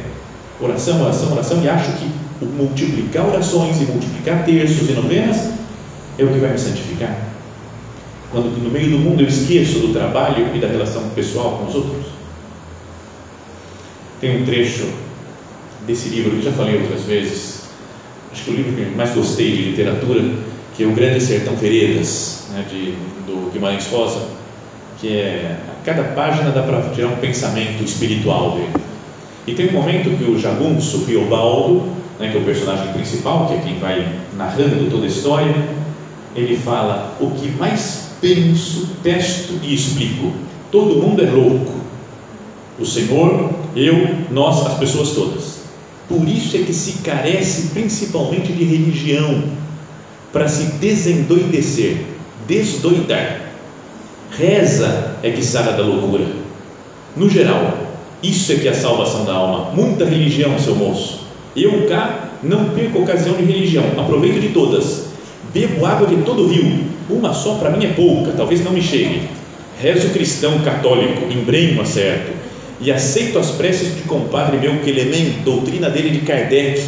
Oração, 0.59 1.02
oração, 1.02 1.33
oração, 1.33 1.62
e 1.62 1.69
acho 1.69 1.92
que 1.92 2.11
multiplicar 2.45 3.26
orações 3.26 3.81
e 3.81 3.85
multiplicar 3.85 4.45
terços 4.45 4.88
e 4.88 4.92
novenas 4.92 5.50
é 6.19 6.25
o 6.25 6.28
que 6.28 6.38
vai 6.38 6.52
me 6.52 6.59
santificar. 6.59 7.16
Quando 8.31 8.47
no 8.62 8.71
meio 8.71 8.90
do 8.90 8.99
mundo 8.99 9.21
eu 9.23 9.28
esqueço 9.28 9.81
do 9.81 9.92
trabalho 9.92 10.57
e 10.57 10.59
da 10.59 10.66
relação 10.66 11.11
pessoal 11.11 11.59
com 11.59 11.66
os 11.66 11.75
outros. 11.75 12.22
Tem 14.23 14.41
um 14.41 14.45
trecho 14.45 14.87
desse 15.85 16.11
livro 16.11 16.37
que 16.37 16.45
já 16.45 16.52
falei 16.52 16.81
outras 16.81 17.02
vezes, 17.02 17.62
acho 18.31 18.45
que 18.45 18.50
o 18.52 18.55
livro 18.55 18.73
que 18.73 18.97
mais 18.97 19.11
gostei 19.11 19.50
de 19.50 19.62
literatura, 19.71 20.23
que 20.76 20.85
é 20.85 20.87
O 20.87 20.93
Grande 20.93 21.21
Sertão 21.21 21.57
Veredas, 21.57 22.45
né, 22.52 22.64
de, 22.71 22.93
do 23.26 23.50
Guimarães 23.52 23.88
Rosa, 23.88 24.29
que 25.00 25.09
é, 25.09 25.57
a 25.69 25.85
cada 25.85 26.05
página 26.14 26.52
dá 26.52 26.62
para 26.62 26.91
tirar 26.91 27.09
um 27.09 27.17
pensamento 27.17 27.83
espiritual 27.83 28.52
dele. 28.52 28.85
E 29.45 29.55
tem 29.55 29.71
um 29.71 29.73
momento 29.73 30.17
que 30.17 30.31
o 30.31 30.38
jagunço 30.38 31.05
Riobaldo, 31.05 31.83
né, 32.21 32.31
que 32.31 32.37
é 32.37 32.41
o 32.41 32.45
personagem 32.45 32.93
principal, 32.93 33.49
que 33.49 33.55
é 33.55 33.59
quem 33.59 33.81
vai 33.81 34.21
narrando 34.37 34.88
toda 34.88 35.02
a 35.02 35.09
história, 35.09 35.52
ele 36.37 36.57
fala: 36.57 37.17
O 37.21 37.33
que 37.33 37.49
mais 37.59 38.12
penso, 38.21 38.88
testo 39.02 39.55
e 39.64 39.75
explico, 39.75 40.33
todo 40.71 41.02
mundo 41.02 41.25
é 41.25 41.29
louco. 41.29 41.73
O 42.79 42.87
Senhor, 42.87 43.62
eu, 43.75 44.09
nós, 44.31 44.67
as 44.67 44.79
pessoas 44.79 45.11
todas. 45.11 45.62
Por 46.09 46.29
isso 46.29 46.57
é 46.57 46.61
que 46.61 46.75
se 46.75 46.99
carece 47.02 47.69
principalmente 47.69 48.52
de 48.52 48.64
religião, 48.64 49.45
para 50.33 50.49
se 50.49 50.64
desendoidecer, 50.75 52.05
desdoidar. 52.47 53.41
Reza 54.31 55.17
é 55.23 55.31
que 55.31 55.43
sara 55.43 55.73
da 55.73 55.83
loucura. 55.83 56.25
No 57.17 57.29
geral, 57.29 57.76
isso 58.23 58.52
é 58.52 58.57
que 58.57 58.69
é 58.69 58.71
a 58.71 58.75
salvação 58.75 59.25
da 59.25 59.35
alma. 59.35 59.71
Muita 59.73 60.05
religião, 60.05 60.59
seu 60.59 60.75
moço. 60.75 61.21
Eu 61.55 61.87
cá 61.87 62.31
não 62.43 62.71
perco 62.71 63.02
ocasião 63.02 63.37
de 63.37 63.45
religião, 63.45 63.85
aproveito 63.99 64.41
de 64.41 64.49
todas. 64.49 65.07
Bebo 65.52 65.85
água 65.85 66.07
de 66.07 66.17
todo 66.23 66.49
rio. 66.49 66.85
Uma 67.11 67.35
só 67.35 67.55
para 67.57 67.71
mim 67.71 67.85
é 67.85 67.93
pouca, 67.93 68.33
talvez 68.33 68.64
não 68.64 68.73
me 68.73 68.81
chegue. 68.81 69.29
Rezo 69.79 70.11
cristão 70.11 70.61
católico, 70.61 71.31
embrenho 71.31 71.81
acerto 71.81 72.42
e 72.83 72.91
aceito 72.91 73.39
as 73.39 73.53
preces 73.53 73.95
de 73.95 74.03
compadre 74.03 74.59
meu 74.59 74.81
Quelemem, 74.81 75.37
doutrina 75.45 75.89
dele 75.89 76.11
de 76.11 76.27
Kardec. 76.27 76.83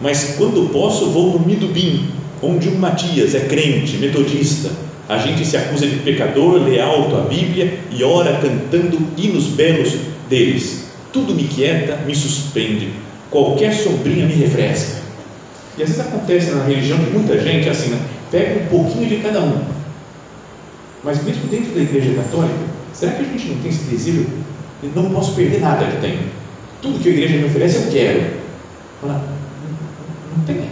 Mas 0.00 0.36
quando 0.38 0.70
posso, 0.72 1.10
vou 1.10 1.32
no 1.32 1.44
Midubim, 1.44 2.08
onde 2.40 2.68
um 2.68 2.76
Matias 2.76 3.34
é 3.34 3.40
crente, 3.40 3.96
metodista. 3.96 4.70
A 5.08 5.18
gente 5.18 5.44
se 5.44 5.56
acusa 5.56 5.86
de 5.86 5.96
pecador, 5.96 6.62
lê 6.62 6.80
alto 6.80 7.16
a 7.16 7.22
Bíblia 7.22 7.80
e 7.90 8.04
ora 8.04 8.38
cantando 8.40 8.98
hinos 9.16 9.46
belos 9.46 9.92
deles. 10.28 10.84
Tudo 11.12 11.34
me 11.34 11.44
quieta, 11.44 11.96
me 12.06 12.14
suspende. 12.14 12.90
Qualquer 13.28 13.74
sombrinha 13.74 14.26
me 14.26 14.34
refresca. 14.34 15.02
E 15.76 15.82
às 15.82 15.88
vezes 15.88 16.06
acontece 16.06 16.50
na 16.52 16.64
religião 16.64 16.98
de 16.98 17.10
muita 17.10 17.38
gente 17.40 17.68
assim, 17.68 17.90
né? 17.90 18.00
pega 18.30 18.60
um 18.60 18.66
pouquinho 18.66 19.08
de 19.08 19.16
cada 19.16 19.40
um. 19.40 19.62
Mas 21.02 21.24
mesmo 21.24 21.48
dentro 21.48 21.72
da 21.72 21.80
igreja 21.80 22.14
católica, 22.14 22.58
será 22.92 23.12
que 23.12 23.22
a 23.22 23.24
gente 23.24 23.48
não 23.48 23.58
tem 23.58 23.70
esse 23.70 23.84
desejo 23.84 24.26
eu 24.82 24.90
não 24.94 25.10
posso 25.10 25.34
perder 25.34 25.60
nada 25.60 25.86
que 25.86 26.00
tenho. 26.00 26.30
Tudo 26.80 27.00
que 27.00 27.08
a 27.08 27.12
igreja 27.12 27.38
me 27.38 27.44
oferece 27.44 27.76
eu 27.76 27.90
quero. 27.90 28.38
Não, 29.02 29.08
não 29.08 30.44
tem. 30.46 30.68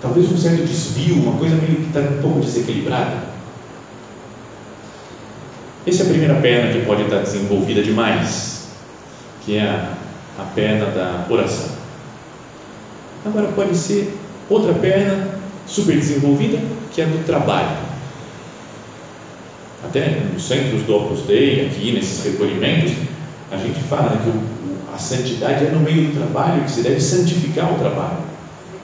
Talvez 0.00 0.30
um 0.30 0.36
certo 0.36 0.64
desvio, 0.64 1.16
uma 1.16 1.38
coisa 1.38 1.56
meio 1.56 1.76
que 1.76 1.86
está 1.86 2.00
um 2.00 2.22
pouco 2.22 2.40
desequilibrada. 2.40 3.34
Essa 5.86 6.02
é 6.02 6.06
a 6.06 6.08
primeira 6.08 6.34
perna 6.36 6.72
que 6.72 6.86
pode 6.86 7.02
estar 7.02 7.18
desenvolvida 7.18 7.82
demais, 7.82 8.68
que 9.44 9.56
é 9.56 9.62
a, 9.62 9.94
a 10.38 10.44
perna 10.54 10.86
da 10.86 11.26
oração. 11.28 11.70
Agora 13.24 13.48
pode 13.48 13.76
ser 13.76 14.16
outra 14.48 14.74
perna 14.74 15.28
super 15.66 15.96
desenvolvida, 15.96 16.58
que 16.92 17.00
é 17.00 17.04
a 17.04 17.08
do 17.08 17.24
trabalho 17.26 17.94
até 19.84 20.22
nos 20.32 20.44
centros 20.44 20.82
do 20.82 20.96
Opus 20.96 21.22
Dei, 21.22 21.66
aqui 21.66 21.92
nesses 21.92 22.24
recolhimentos, 22.24 22.92
a 23.54 23.58
gente 23.58 23.80
fala 23.80 24.16
que 24.16 24.28
o, 24.28 24.94
a 24.94 24.98
santidade 24.98 25.66
é 25.66 25.70
no 25.70 25.80
meio 25.80 26.08
do 26.08 26.18
trabalho, 26.18 26.64
que 26.64 26.70
se 26.70 26.82
deve 26.82 27.00
santificar 27.00 27.72
o 27.72 27.78
trabalho. 27.78 28.18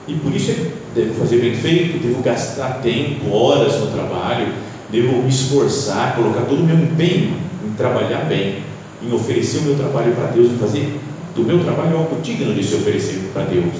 E 0.07 0.13
por 0.15 0.33
isso 0.33 0.51
eu 0.51 0.71
devo 0.95 1.13
fazer 1.19 1.37
bem 1.37 1.55
feito, 1.55 2.01
devo 2.01 2.21
gastar 2.21 2.81
tempo, 2.81 3.33
horas 3.33 3.79
no 3.79 3.87
trabalho, 3.87 4.53
devo 4.89 5.21
me 5.21 5.29
esforçar, 5.29 6.15
colocar 6.15 6.41
todo 6.41 6.61
o 6.61 6.65
meu 6.65 6.75
empenho 6.75 7.35
em 7.65 7.73
trabalhar 7.77 8.25
bem, 8.25 8.63
em 9.03 9.13
oferecer 9.13 9.59
o 9.59 9.63
meu 9.63 9.75
trabalho 9.75 10.13
para 10.15 10.27
Deus, 10.27 10.51
em 10.51 10.57
fazer 10.57 10.99
do 11.35 11.43
meu 11.43 11.63
trabalho 11.63 11.97
algo 11.97 12.21
digno 12.21 12.53
de 12.53 12.63
se 12.63 12.75
oferecer 12.75 13.29
para 13.33 13.43
Deus. 13.43 13.73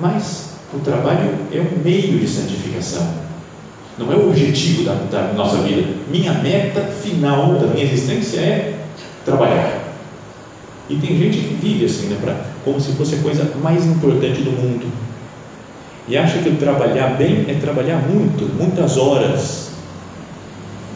Mas 0.00 0.50
o 0.72 0.78
trabalho 0.78 1.30
é 1.52 1.60
um 1.60 1.82
meio 1.82 2.18
de 2.18 2.28
santificação 2.28 3.30
não 4.00 4.12
é 4.12 4.16
o 4.16 4.30
objetivo 4.30 4.84
da, 4.84 4.94
da 4.94 5.32
nossa 5.34 5.58
vida. 5.58 5.86
Minha 6.10 6.32
meta 6.34 6.80
final 6.80 7.54
da 7.54 7.66
minha 7.66 7.84
existência 7.84 8.40
é 8.40 8.79
trabalhar. 9.30 9.80
E 10.88 10.96
tem 10.96 11.16
gente 11.16 11.38
que 11.38 11.54
vive 11.54 11.84
assim, 11.84 12.08
né, 12.08 12.18
pra, 12.20 12.34
como 12.64 12.80
se 12.80 12.92
fosse 12.92 13.14
a 13.14 13.18
coisa 13.18 13.48
mais 13.62 13.86
importante 13.86 14.42
do 14.42 14.50
mundo. 14.50 14.86
E 16.08 16.16
acha 16.16 16.38
que 16.38 16.48
o 16.48 16.56
trabalhar 16.56 17.16
bem 17.16 17.46
é 17.48 17.54
trabalhar 17.60 17.98
muito, 17.98 18.52
muitas 18.56 18.96
horas. 18.96 19.70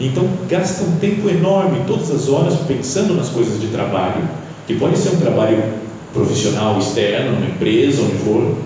Então 0.00 0.29
gasta 0.49 0.83
um 0.83 0.97
tempo 0.97 1.29
enorme, 1.29 1.85
todas 1.87 2.11
as 2.11 2.29
horas, 2.29 2.55
pensando 2.67 3.14
nas 3.14 3.29
coisas 3.29 3.61
de 3.61 3.69
trabalho, 3.69 4.29
que 4.67 4.75
pode 4.75 4.99
ser 4.99 5.11
um 5.11 5.21
trabalho 5.21 5.62
profissional 6.12 6.79
externo, 6.79 7.33
numa 7.33 7.47
empresa, 7.47 8.03
onde 8.03 8.17
for, 8.17 8.57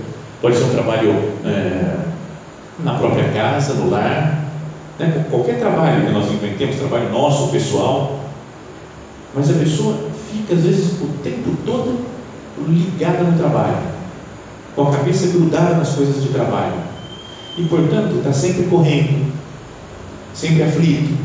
pode 0.41 0.57
ser 0.57 0.65
um 0.65 0.71
trabalho 0.71 1.15
é, 1.45 1.97
na 2.83 2.95
própria 2.95 3.25
casa, 3.33 3.75
no 3.75 3.91
lar, 3.91 4.45
né? 4.99 5.27
qualquer 5.31 5.59
trabalho 5.59 6.07
que 6.07 6.13
nós 6.13 6.33
inventemos, 6.33 6.77
trabalho 6.77 7.11
nosso, 7.11 7.49
pessoal, 7.49 8.28
mas 9.39 9.51
a 9.51 9.55
pessoa 9.55 9.97
fica 10.31 10.55
às 10.55 10.63
vezes 10.63 11.01
o 11.01 11.07
tempo 11.23 11.57
todo 11.65 12.01
ligada 12.67 13.23
no 13.23 13.39
trabalho, 13.39 13.79
com 14.75 14.89
a 14.89 14.97
cabeça 14.97 15.29
grudada 15.29 15.77
nas 15.77 15.91
coisas 15.91 16.23
de 16.23 16.31
trabalho, 16.31 16.75
e 17.57 17.63
portanto 17.65 18.17
está 18.19 18.33
sempre 18.33 18.65
correndo, 18.65 19.33
sempre 20.35 20.65
aflito, 20.65 21.17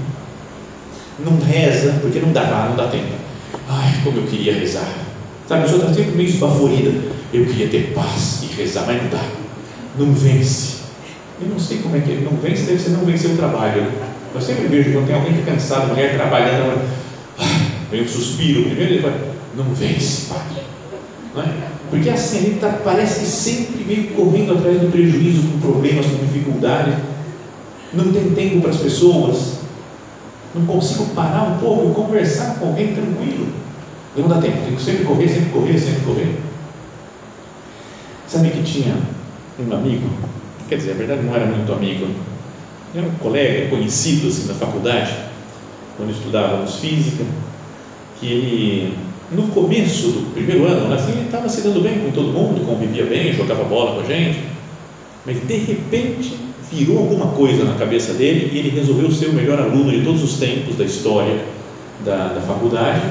não 1.19 1.39
reza, 1.39 1.99
porque 2.01 2.19
não 2.19 2.31
dá, 2.31 2.67
não 2.69 2.75
dá 2.75 2.87
tempo. 2.87 3.13
Ai, 3.67 4.01
como 4.03 4.17
eu 4.17 4.23
queria 4.23 4.53
rezar. 4.53 4.87
Sabe, 5.47 5.61
a 5.61 5.63
pessoa 5.63 5.81
está 5.81 5.93
sempre 5.93 6.15
meio 6.15 6.29
esbaforida. 6.29 6.91
Eu 7.33 7.45
queria 7.45 7.67
ter 7.67 7.93
paz 7.93 8.43
e 8.43 8.45
rezar, 8.55 8.85
mas 8.87 9.01
não 9.01 9.09
dá. 9.09 9.23
Não 9.97 10.13
vence. 10.13 10.83
Eu 11.41 11.49
não 11.49 11.59
sei 11.59 11.79
como 11.79 11.95
é 11.95 11.99
que 11.99 12.11
ele 12.11 12.25
não 12.29 12.37
vence, 12.37 12.63
deve 12.63 12.79
ser 12.79 12.91
não 12.91 13.05
vencer 13.05 13.31
o 13.31 13.37
trabalho. 13.37 13.81
Né? 13.81 13.91
Eu 14.33 14.41
sempre 14.41 14.67
vejo 14.67 14.93
quando 14.93 15.07
tem 15.07 15.15
alguém 15.15 15.33
que 15.33 15.41
é 15.41 15.53
cansado, 15.53 15.89
mulher 15.89 16.15
trabalhando, 16.15 16.81
um 18.01 18.07
suspiro 18.07 18.63
primeiro, 18.63 18.93
ele 18.93 19.01
fala, 19.01 19.35
não 19.55 19.65
vence, 19.73 20.33
padre. 20.33 20.63
Não 21.35 21.43
é? 21.43 21.47
Porque 21.89 22.09
assim, 22.09 22.37
a 22.37 22.41
gente 22.41 22.59
tá, 22.59 22.79
parece 22.83 23.25
sempre 23.25 23.83
meio 23.83 24.09
correndo 24.11 24.53
atrás 24.53 24.79
do 24.79 24.91
prejuízo, 24.91 25.43
com 25.43 25.59
problemas, 25.59 26.05
com 26.05 26.25
dificuldades. 26.25 26.95
Não 27.93 28.11
tem 28.11 28.31
tempo 28.31 28.61
para 28.61 28.71
as 28.71 28.77
pessoas. 28.77 29.59
Não 30.55 30.65
consigo 30.65 31.05
parar 31.13 31.43
um 31.43 31.57
pouco 31.59 31.91
e 31.91 31.93
conversar 31.93 32.55
com 32.55 32.67
alguém 32.67 32.93
tranquilo. 32.93 33.47
Não 34.15 34.27
dá 34.27 34.39
tempo, 34.39 34.57
tenho 34.63 34.75
que 34.75 34.83
sempre 34.83 35.05
correr, 35.05 35.27
sempre 35.27 35.49
correr, 35.51 35.79
sempre 35.79 36.01
correr. 36.01 36.35
Sabe 38.27 38.49
que 38.49 38.63
tinha 38.63 38.95
um 39.59 39.73
amigo 39.73 40.09
quer 40.73 40.77
dizer, 40.77 40.91
a 40.91 40.95
verdade 40.95 41.21
não 41.21 41.35
era 41.35 41.45
muito 41.45 41.71
amigo, 41.71 42.07
era 42.95 43.05
um 43.05 43.15
colega 43.15 43.69
conhecido 43.69 44.27
assim 44.27 44.47
na 44.47 44.53
faculdade, 44.53 45.13
quando 45.97 46.11
estudávamos 46.11 46.75
física, 46.77 47.23
que 48.23 48.31
ele, 48.31 48.97
no 49.31 49.43
começo 49.49 50.07
do 50.07 50.33
primeiro 50.33 50.65
ano, 50.65 50.87
né, 50.87 50.95
assim, 50.95 51.11
ele 51.11 51.25
estava 51.25 51.49
se 51.49 51.61
dando 51.61 51.81
bem 51.81 51.99
com 51.99 52.11
todo 52.11 52.27
mundo, 52.27 52.65
convivia 52.65 53.05
bem, 53.05 53.33
jogava 53.33 53.63
bola 53.65 53.95
com 53.95 54.01
a 54.01 54.05
gente, 54.05 54.39
mas 55.25 55.37
de 55.45 55.57
repente 55.57 56.37
virou 56.71 56.99
alguma 56.99 57.27
coisa 57.27 57.65
na 57.65 57.75
cabeça 57.75 58.13
dele 58.13 58.49
e 58.53 58.57
ele 58.57 58.69
resolveu 58.69 59.11
ser 59.11 59.27
o 59.27 59.33
melhor 59.33 59.59
aluno 59.59 59.91
de 59.91 60.01
todos 60.03 60.23
os 60.23 60.37
tempos 60.37 60.75
da 60.75 60.85
história 60.85 61.43
da, 62.03 62.29
da 62.29 62.41
faculdade 62.41 63.01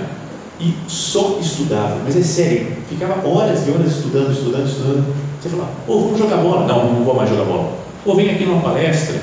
e 0.61 0.75
só 0.89 1.39
estudava, 1.41 2.01
mas 2.05 2.17
é 2.17 2.23
sério, 2.23 2.69
ficava 2.89 3.27
horas 3.27 3.67
e 3.67 3.71
horas 3.71 3.93
estudando, 3.93 4.33
estudando, 4.33 4.67
estudando. 4.67 5.15
Você 5.41 5.49
falava, 5.49 5.71
ô, 5.89 5.99
vamos 6.01 6.19
jogar 6.19 6.37
bola. 6.37 6.67
Não, 6.67 6.93
não 6.93 7.05
vou 7.05 7.15
mais 7.15 7.29
jogar 7.29 7.45
bola. 7.45 7.73
Ou 8.07 8.15
vem 8.15 8.31
aqui 8.31 8.45
numa 8.45 8.61
palestra, 8.61 9.21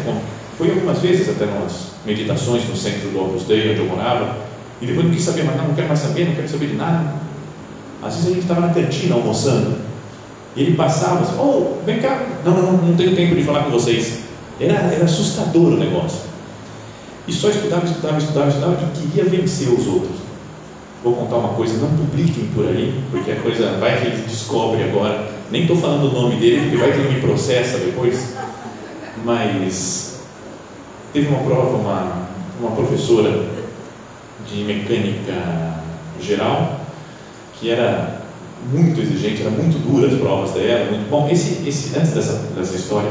foi 0.58 0.70
algumas 0.70 1.00
vezes 1.00 1.30
até 1.30 1.46
umas 1.46 1.90
meditações 2.06 2.68
no 2.68 2.76
centro 2.76 3.10
do 3.10 3.22
Opus 3.22 3.44
Dei, 3.44 3.72
onde 3.72 3.80
eu 3.80 3.86
morava, 3.86 4.36
e 4.82 4.86
depois 4.86 5.06
não 5.06 5.14
quis 5.14 5.24
saber 5.24 5.44
mais, 5.44 5.58
não, 5.58 5.68
não 5.68 5.76
quero 5.76 5.88
mais 5.88 6.00
saber, 6.00 6.26
não 6.26 6.36
quero 6.36 6.50
saber 6.50 6.68
de 6.68 6.76
nada. 6.76 7.14
Às 8.02 8.16
vezes 8.16 8.28
a 8.28 8.34
gente 8.34 8.42
estava 8.44 8.62
na 8.62 8.74
cantina 8.74 9.16
almoçando, 9.16 9.78
e 10.56 10.62
ele 10.62 10.76
passava 10.76 11.22
assim, 11.22 11.36
oh, 11.38 11.84
vem 11.86 12.00
cá, 12.00 12.26
não, 12.46 12.54
não, 12.54 12.72
não, 12.72 12.88
não 12.90 12.96
tenho 12.96 13.16
tempo 13.16 13.36
de 13.36 13.44
falar 13.44 13.64
com 13.64 13.72
vocês. 13.72 14.20
Era, 14.60 14.74
era 14.74 15.06
assustador 15.06 15.74
o 15.74 15.78
negócio. 15.78 16.22
E 17.28 17.34
só 17.34 17.50
estudava, 17.50 17.86
estudava, 17.86 18.18
estudava, 18.18 18.50
estudava 18.50 18.78
e 18.82 19.08
queria 19.08 19.26
vencer 19.30 19.70
os 19.70 19.88
outros. 19.88 20.18
Vou 21.04 21.14
contar 21.14 21.38
uma 21.38 21.50
coisa, 21.50 21.78
não 21.78 21.96
publiquem 21.96 22.48
por 22.54 22.66
aí, 22.66 23.02
porque 23.12 23.32
a 23.32 23.36
coisa 23.38 23.78
vai 23.80 24.02
que 24.02 24.08
ele 24.08 24.24
descobre 24.28 24.84
agora. 24.84 25.32
Nem 25.52 25.62
estou 25.62 25.78
falando 25.78 26.10
o 26.10 26.12
nome 26.12 26.36
dele, 26.36 26.62
porque 26.62 26.78
vai 26.78 26.92
que 26.92 27.00
ele 27.00 27.14
me 27.14 27.22
processa 27.22 27.78
depois. 27.78 28.34
Mas 29.24 30.20
teve 31.14 31.28
uma 31.28 31.44
prova, 31.44 31.78
uma, 31.78 32.28
uma 32.60 32.72
professora 32.72 33.59
de 34.52 34.64
mecânica 34.64 35.34
geral, 36.22 36.82
que 37.60 37.70
era 37.70 38.22
muito 38.72 39.00
exigente, 39.00 39.42
era 39.42 39.52
muito 39.52 39.78
dura 39.80 40.08
as 40.08 40.20
provas 40.20 40.52
dela, 40.52 40.92
muito 40.92 41.10
bom. 41.10 41.30
Esse, 41.30 41.68
esse, 41.68 41.98
antes 41.98 42.12
dessa, 42.12 42.34
dessa 42.56 42.76
história, 42.76 43.10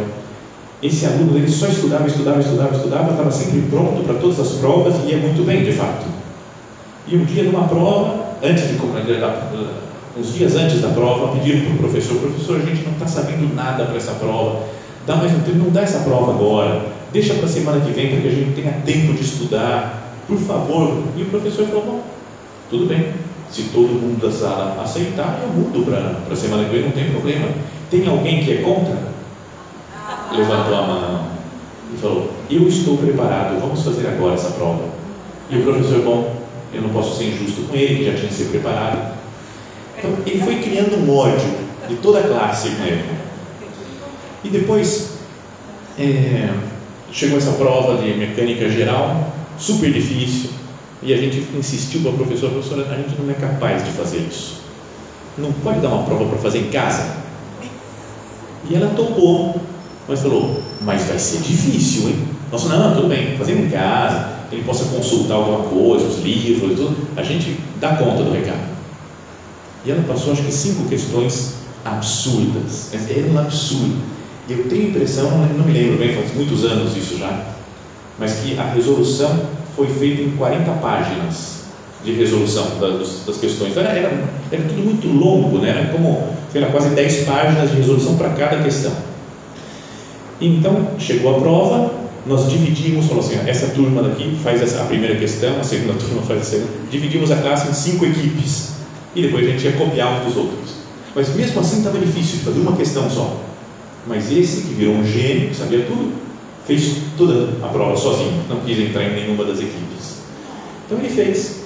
esse 0.83 1.07
aluno 1.07 1.33
dele 1.33 1.49
só 1.49 1.67
estudava, 1.67 2.07
estudava, 2.07 2.41
estudava, 2.41 2.77
estudava, 2.77 3.11
estava 3.11 3.31
sempre 3.31 3.63
pronto 3.63 4.05
para 4.05 4.15
todas 4.15 4.39
as 4.39 4.53
provas 4.59 4.95
e 5.05 5.11
ia 5.11 5.19
muito 5.19 5.45
bem, 5.45 5.65
de 5.65 5.73
fato. 5.73 6.07
E 7.07 7.17
um 7.17 7.25
dia, 7.25 7.45
numa 7.45 7.67
prova, 7.67 8.37
antes 8.43 8.69
de 8.69 8.77
uns 10.19 10.35
dias 10.35 10.57
antes 10.57 10.81
da 10.81 10.89
prova, 10.89 11.37
pediram 11.37 11.61
para 11.65 11.75
o 11.75 11.79
professor: 11.79 12.17
professor, 12.19 12.57
a 12.61 12.65
gente 12.65 12.85
não 12.85 12.93
está 12.93 13.07
sabendo 13.07 13.55
nada 13.55 13.85
para 13.85 13.97
essa 13.97 14.13
prova, 14.13 14.63
dá 15.07 15.17
mais 15.17 15.33
um 15.33 15.41
tempo, 15.41 15.59
não 15.59 15.71
dá 15.71 15.83
essa 15.83 16.01
prova 16.01 16.33
agora, 16.33 16.83
deixa 17.13 17.35
para 17.35 17.47
a 17.47 17.49
semana 17.49 17.81
que 17.81 17.93
vem 17.93 18.09
para 18.11 18.21
que 18.21 18.29
a 18.29 18.31
gente 18.31 18.53
tenha 18.53 18.73
tempo 18.85 19.15
de 19.15 19.23
estudar, 19.23 19.98
por 20.29 20.39
favor. 20.39 21.03
E 21.17 21.23
o 21.23 21.27
professor 21.27 21.67
falou: 21.67 21.85
bom, 21.85 22.03
tudo 22.71 22.87
bem, 22.87 23.15
se 23.51 23.63
todo 23.65 23.89
mundo 23.89 24.21
da 24.21 24.31
sala 24.31 24.81
aceitar, 24.83 25.41
eu 25.43 25.49
mudo 25.49 25.85
para 25.85 26.33
a 26.33 26.37
semana 26.37 26.65
que 26.65 26.71
vem, 26.71 26.83
não 26.85 26.93
tem 26.93 27.11
problema. 27.11 27.49
Tem 27.91 28.07
alguém 28.07 28.45
que 28.45 28.53
é 28.53 28.57
contra? 28.59 29.09
Levantou 30.31 30.75
a 30.75 30.83
mão 30.83 31.27
e 31.93 31.97
falou: 31.97 32.31
Eu 32.51 32.69
estou 32.69 32.99
preparado, 32.99 33.59
vamos 33.59 33.83
fazer 33.83 34.07
agora 34.07 34.35
essa 34.35 34.51
prova. 34.51 34.85
E 35.51 35.57
o 35.57 35.63
professor, 35.63 36.03
bom, 36.03 36.37
eu 36.75 36.83
não 36.83 36.91
posso 36.91 37.17
ser 37.17 37.31
injusto 37.31 37.63
com 37.63 37.75
ele, 37.75 37.97
que 37.97 38.05
já 38.05 38.19
tinha 38.19 38.31
se 38.31 38.45
preparado. 38.45 39.17
Então, 39.97 40.11
ele 40.27 40.41
foi 40.43 40.57
criando 40.57 40.97
um 40.97 41.17
ódio 41.17 41.51
de 41.89 41.97
toda 41.97 42.21
a 42.21 42.23
classe 42.23 42.69
com 42.71 42.85
ele. 42.85 43.05
E 44.45 44.49
depois, 44.51 45.15
é, 45.99 46.51
chegou 47.11 47.39
essa 47.39 47.53
prova 47.53 48.01
de 48.01 48.13
mecânica 48.15 48.69
geral, 48.69 49.33
super 49.59 49.93
difícil, 49.93 50.51
e 51.03 51.13
a 51.13 51.17
gente 51.17 51.47
insistiu 51.57 52.01
para 52.01 52.11
a 52.11 52.15
professora, 52.15 52.53
professora, 52.53 52.87
a 52.91 52.97
gente 52.97 53.21
não 53.21 53.31
é 53.31 53.35
capaz 53.35 53.85
de 53.85 53.91
fazer 53.93 54.19
isso. 54.19 54.59
Não 55.37 55.53
pode 55.53 55.81
dar 55.81 55.89
uma 55.89 56.05
prova 56.05 56.25
para 56.27 56.39
fazer 56.39 56.59
em 56.59 56.71
casa? 56.71 57.17
E 58.69 58.75
ela 58.75 58.93
topou, 58.95 59.61
mas 60.09 60.21
falou, 60.21 60.61
mas 60.83 61.05
vai 61.05 61.19
ser 61.19 61.41
difícil, 61.41 62.09
hein? 62.09 62.17
Nossa, 62.51 62.69
não, 62.69 62.95
tudo 62.95 63.09
bem, 63.09 63.37
fazendo 63.37 63.67
em 63.67 63.71
casa, 63.71 64.39
ele 64.51 64.65
possa 64.65 64.85
consultar 64.87 65.35
alguma 65.35 65.69
coisa, 65.69 66.07
os 66.07 66.23
livros 66.25 66.77
tudo, 66.77 66.97
a 67.17 67.23
gente 67.23 67.59
dá 67.81 67.97
conta 67.97 68.25
do 68.25 68.33
recado. 68.33 68.69
E 69.85 69.91
ela 69.91 70.03
passou, 70.03 70.33
acho 70.33 70.43
que, 70.43 70.53
cinco 70.53 70.89
questões 70.89 71.55
absurdas, 71.85 72.91
era 72.93 73.27
um 73.29 73.39
absurdo. 73.39 73.97
E 74.49 74.53
eu 74.53 74.69
tenho 74.69 74.87
a 74.87 74.89
impressão, 74.89 75.31
não 75.31 75.65
me 75.65 75.73
lembro 75.73 75.99
bem, 75.99 76.15
faz 76.15 76.35
muitos 76.35 76.65
anos 76.65 76.97
isso 76.97 77.19
já, 77.19 77.58
mas 78.19 78.41
que 78.41 78.59
a 78.59 78.65
resolução 78.65 79.31
foi 79.77 79.87
feita 79.87 80.23
em 80.23 80.31
40 80.31 80.71
páginas 80.73 81.59
de 82.05 82.13
resolução 82.13 82.79
das, 82.81 83.25
das 83.27 83.37
questões. 83.39 83.73
Então, 83.73 83.83
era, 83.83 83.93
era, 83.93 84.25
era, 84.51 84.63
tudo 84.63 84.83
muito 84.83 85.09
longo, 85.09 85.59
né? 85.59 85.71
era 85.71 85.93
como, 85.93 86.29
sei 86.53 86.61
lá, 86.61 86.69
quase 86.69 86.91
10 86.91 87.25
páginas 87.25 87.71
de 87.71 87.77
resolução 87.77 88.17
para 88.17 88.31
cada 88.31 88.63
questão. 88.63 88.93
Então, 90.41 90.89
chegou 90.99 91.37
a 91.37 91.41
prova, 91.41 91.93
nós 92.27 92.49
dividimos, 92.49 93.07
falou 93.07 93.25
assim, 93.25 93.39
essa 93.47 93.69
turma 93.69 94.03
daqui 94.03 94.37
faz 94.43 94.63
essa, 94.63 94.83
a 94.83 94.85
primeira 94.85 95.17
questão, 95.17 95.59
a 95.59 95.65
segunda 95.65 95.95
turma 95.99 96.23
faz 96.23 96.41
a 96.41 96.45
segunda, 96.45 96.71
dividimos 96.91 97.31
a 97.31 97.37
classe 97.37 97.69
em 97.69 97.75
cinco 97.75 98.05
equipes 98.05 98.71
e 99.15 99.23
depois 99.23 99.47
a 99.47 99.51
gente 99.51 99.65
ia 99.65 99.73
copiar 99.73 100.21
uns 100.21 100.27
dos 100.27 100.37
outros. 100.37 100.79
Mas 101.15 101.35
mesmo 101.35 101.61
assim 101.61 101.79
estava 101.79 101.99
difícil 101.99 102.39
de 102.39 102.45
fazer 102.45 102.61
uma 102.61 102.77
questão 102.77 103.11
só. 103.11 103.37
Mas 104.07 104.31
esse 104.31 104.63
que 104.63 104.75
virou 104.75 104.95
um 104.95 105.05
gênio, 105.05 105.49
que 105.49 105.57
sabia 105.57 105.81
tudo, 105.81 106.13
fez 106.69 106.99
toda 107.17 107.49
a 107.65 107.69
prova 107.69 107.97
sozinho, 107.97 108.45
não 108.47 108.61
quis 108.61 108.79
entrar 108.79 109.03
em 109.05 109.15
nenhuma 109.15 109.43
das 109.45 109.59
equipes. 109.59 110.19
Então 110.85 110.99
ele 110.99 111.09
fez. 111.09 111.63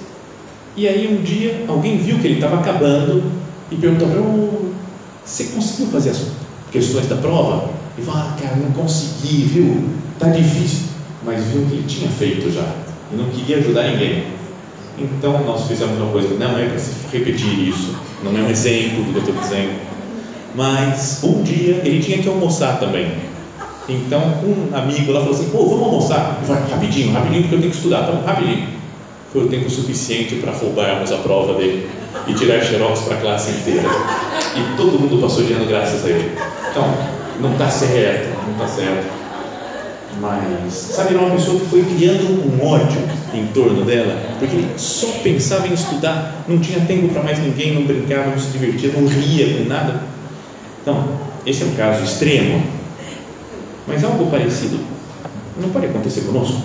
E 0.75 0.87
aí 0.87 1.15
um 1.15 1.21
dia 1.21 1.65
alguém 1.67 1.97
viu 1.97 2.17
que 2.19 2.25
ele 2.25 2.35
estava 2.35 2.59
acabando 2.59 3.21
e 3.69 3.75
perguntou 3.75 4.07
para 4.07 4.19
ele: 4.19 4.73
Você 5.25 5.43
conseguiu 5.43 5.87
fazer 5.87 6.11
as 6.11 6.25
questões 6.71 7.07
da 7.07 7.17
prova? 7.17 7.69
E 7.97 8.01
falou: 8.01 8.21
Ah, 8.21 8.37
cara, 8.41 8.55
não 8.55 8.71
consegui, 8.71 9.43
viu? 9.43 9.83
Tá 10.17 10.29
difícil. 10.29 10.87
Mas 11.25 11.43
viu 11.43 11.65
que 11.65 11.73
ele 11.73 11.83
tinha 11.85 12.09
feito 12.09 12.49
já 12.49 12.73
e 13.11 13.15
não 13.15 13.25
queria 13.29 13.57
ajudar 13.57 13.83
ninguém. 13.83 14.23
Então 14.97 15.43
nós 15.43 15.67
fizemos 15.67 15.97
uma 15.97 16.11
coisa, 16.11 16.33
não 16.35 16.57
é 16.57 16.65
para 16.65 16.79
se 16.79 16.91
repetir 17.11 17.67
isso, 17.67 17.95
não 18.23 18.31
é 18.37 18.41
um 18.41 18.49
exemplo 18.49 19.03
do 19.03 19.11
que 19.11 19.17
eu 19.17 19.35
estou 19.35 19.35
dizendo, 19.41 19.79
mas 20.55 21.19
um 21.23 21.41
dia 21.41 21.81
ele 21.83 21.99
tinha 22.01 22.19
que 22.19 22.29
almoçar 22.29 22.79
também. 22.79 23.32
Então 23.89 24.21
um 24.21 24.75
amigo 24.75 25.11
lá 25.11 25.21
falou 25.21 25.35
assim: 25.35 25.49
pô, 25.49 25.65
vamos 25.65 25.83
almoçar? 25.83 26.39
Eu 26.41 26.47
falei, 26.47 26.71
rapidinho, 26.71 27.11
rapidinho, 27.11 27.41
porque 27.43 27.55
eu 27.55 27.59
tenho 27.59 27.71
que 27.71 27.77
estudar, 27.77 28.03
então 28.03 28.23
rapidinho. 28.23 28.67
Foi 29.31 29.45
o 29.45 29.47
tempo 29.47 29.69
suficiente 29.69 30.35
para 30.35 30.51
roubarmos 30.51 31.11
a 31.11 31.17
prova 31.17 31.55
dele 31.55 31.89
e 32.27 32.33
tirar 32.35 32.63
xerox 32.63 33.01
para 33.01 33.15
a 33.15 33.21
classe 33.21 33.51
inteira. 33.51 33.89
E 34.55 34.77
todo 34.77 34.99
mundo 34.99 35.19
passou 35.19 35.43
de 35.43 35.53
graças 35.65 36.05
a 36.05 36.09
ele. 36.09 36.31
Então, 36.69 36.83
não 37.41 37.53
está 37.53 37.67
certo, 37.67 38.29
não 38.45 38.53
está 38.53 38.67
certo 38.67 39.23
mas, 40.19 40.73
sabe, 40.73 41.15
uma 41.15 41.31
pessoa 41.31 41.59
que 41.59 41.65
foi 41.67 41.83
criando 41.83 42.23
um 42.23 42.65
ódio 42.65 43.01
em 43.33 43.47
torno 43.47 43.83
dela, 43.83 44.15
porque 44.37 44.55
ele 44.55 44.69
só 44.77 45.07
pensava 45.23 45.67
em 45.67 45.73
estudar, 45.73 46.45
não 46.47 46.59
tinha 46.59 46.79
tempo 46.81 47.09
para 47.09 47.23
mais 47.23 47.39
ninguém, 47.39 47.73
não 47.73 47.83
brincava, 47.83 48.29
não 48.29 48.37
se 48.37 48.51
divertia, 48.51 48.91
não 48.95 49.07
ria 49.07 49.57
com 49.57 49.67
nada. 49.67 50.01
Então, 50.81 51.03
esse 51.45 51.63
é 51.63 51.65
um 51.65 51.73
caso 51.75 52.03
extremo, 52.03 52.61
mas 53.87 54.03
algo 54.03 54.29
parecido 54.29 54.79
não 55.61 55.69
pode 55.69 55.87
acontecer 55.87 56.21
conosco. 56.21 56.61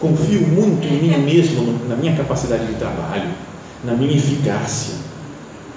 Confio 0.00 0.40
muito 0.42 0.86
em 0.86 1.02
mim 1.02 1.16
mesmo, 1.24 1.74
na 1.88 1.96
minha 1.96 2.14
capacidade 2.14 2.66
de 2.66 2.74
trabalho, 2.74 3.30
na 3.84 3.94
minha 3.94 4.16
eficácia. 4.16 4.94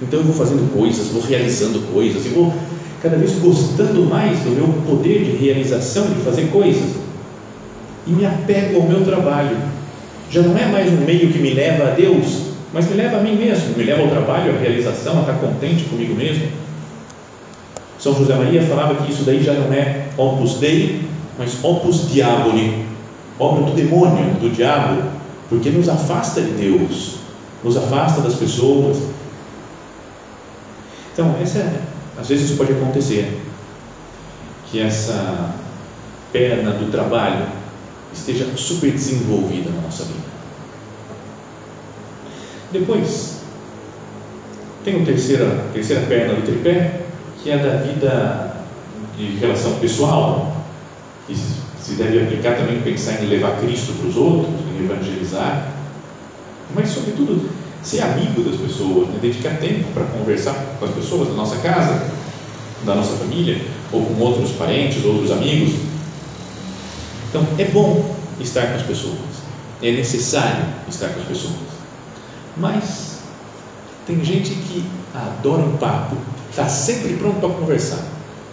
Então 0.01 0.19
eu 0.19 0.25
vou 0.25 0.35
fazendo 0.35 0.71
coisas, 0.73 1.07
vou 1.07 1.21
realizando 1.21 1.91
coisas, 1.91 2.25
e 2.25 2.29
vou 2.29 2.53
cada 3.01 3.17
vez 3.17 3.31
gostando 3.39 4.03
mais 4.05 4.39
do 4.39 4.51
meu 4.51 4.67
poder 4.85 5.23
de 5.23 5.31
realização, 5.31 6.05
de 6.05 6.21
fazer 6.21 6.47
coisas, 6.51 6.97
e 8.05 8.11
me 8.11 8.25
apego 8.25 8.81
ao 8.81 8.87
meu 8.87 9.03
trabalho. 9.03 9.57
Já 10.29 10.41
não 10.41 10.57
é 10.57 10.65
mais 10.65 10.91
um 10.91 11.03
meio 11.03 11.31
que 11.31 11.39
me 11.39 11.53
leva 11.53 11.87
a 11.87 11.91
Deus, 11.91 12.51
mas 12.73 12.87
me 12.87 12.95
leva 12.95 13.17
a 13.17 13.21
mim 13.21 13.35
mesmo, 13.35 13.75
me 13.75 13.83
leva 13.83 14.03
ao 14.03 14.07
trabalho, 14.07 14.55
à 14.55 14.59
realização, 14.59 15.17
a 15.17 15.21
estar 15.21 15.33
contente 15.33 15.83
comigo 15.85 16.15
mesmo. 16.15 16.47
São 18.01 18.15
José 18.15 18.35
Maria 18.35 18.63
falava 18.63 18.95
que 18.95 19.11
isso 19.11 19.23
daí 19.23 19.43
já 19.43 19.53
não 19.53 19.71
é 19.71 20.07
opus 20.17 20.55
dei, 20.55 21.07
mas 21.37 21.63
opus 21.63 22.09
diaboli, 22.09 22.85
obra 23.37 23.63
do 23.63 23.73
demônio, 23.73 24.33
do 24.39 24.49
diabo, 24.49 25.03
porque 25.47 25.69
nos 25.69 25.87
afasta 25.87 26.41
de 26.41 26.51
Deus, 26.51 27.17
nos 27.63 27.77
afasta 27.77 28.21
das 28.21 28.33
pessoas. 28.33 28.97
Então, 31.13 31.35
essa 31.41 31.59
é 31.59 31.81
às 32.19 32.27
vezes 32.27 32.57
pode 32.57 32.73
acontecer 32.73 33.39
que 34.69 34.79
essa 34.79 35.53
perna 36.31 36.71
do 36.71 36.91
trabalho 36.91 37.47
esteja 38.13 38.45
super 38.55 38.91
desenvolvida 38.91 39.69
na 39.69 39.81
nossa 39.81 40.03
vida. 40.03 40.31
Depois, 42.71 43.41
tem 44.83 45.01
a 45.01 45.05
terceira, 45.05 45.65
terceira 45.73 46.05
perna 46.05 46.35
do 46.35 46.45
tripé, 46.45 47.01
que 47.43 47.49
é 47.49 47.57
da 47.57 47.77
vida 47.77 48.55
de 49.17 49.37
relação 49.37 49.73
pessoal, 49.75 50.55
que 51.27 51.35
se 51.35 51.93
deve 51.93 52.23
aplicar 52.23 52.55
também 52.55 52.81
pensar 52.81 53.23
em 53.23 53.27
levar 53.27 53.59
Cristo 53.59 53.93
para 53.93 54.07
os 54.07 54.15
outros, 54.15 54.53
em 54.69 54.83
evangelizar, 54.85 55.67
mas 56.75 56.89
sobretudo 56.89 57.49
ser 57.83 58.01
amigo 58.01 58.43
das 58.43 58.59
pessoas, 58.59 59.07
né? 59.09 59.19
dedicar 59.21 59.57
tempo 59.57 59.91
para 59.93 60.05
conversar 60.05 60.53
com 60.79 60.85
as 60.85 60.91
pessoas 60.91 61.29
da 61.29 61.33
nossa 61.33 61.57
casa, 61.57 62.07
da 62.85 62.95
nossa 62.95 63.15
família, 63.17 63.59
ou 63.91 64.05
com 64.05 64.21
outros 64.21 64.51
parentes, 64.51 65.03
outros 65.03 65.31
amigos. 65.31 65.73
Então, 67.29 67.45
é 67.57 67.65
bom 67.65 68.15
estar 68.39 68.67
com 68.67 68.75
as 68.75 68.83
pessoas, 68.83 69.17
é 69.81 69.91
necessário 69.91 70.65
estar 70.87 71.09
com 71.09 71.21
as 71.21 71.27
pessoas. 71.27 71.55
Mas 72.57 73.19
tem 74.05 74.23
gente 74.23 74.51
que 74.51 74.85
adora 75.13 75.63
um 75.63 75.77
papo, 75.77 76.17
está 76.51 76.67
sempre 76.67 77.13
pronto 77.13 77.39
para 77.39 77.49
conversar, 77.49 78.05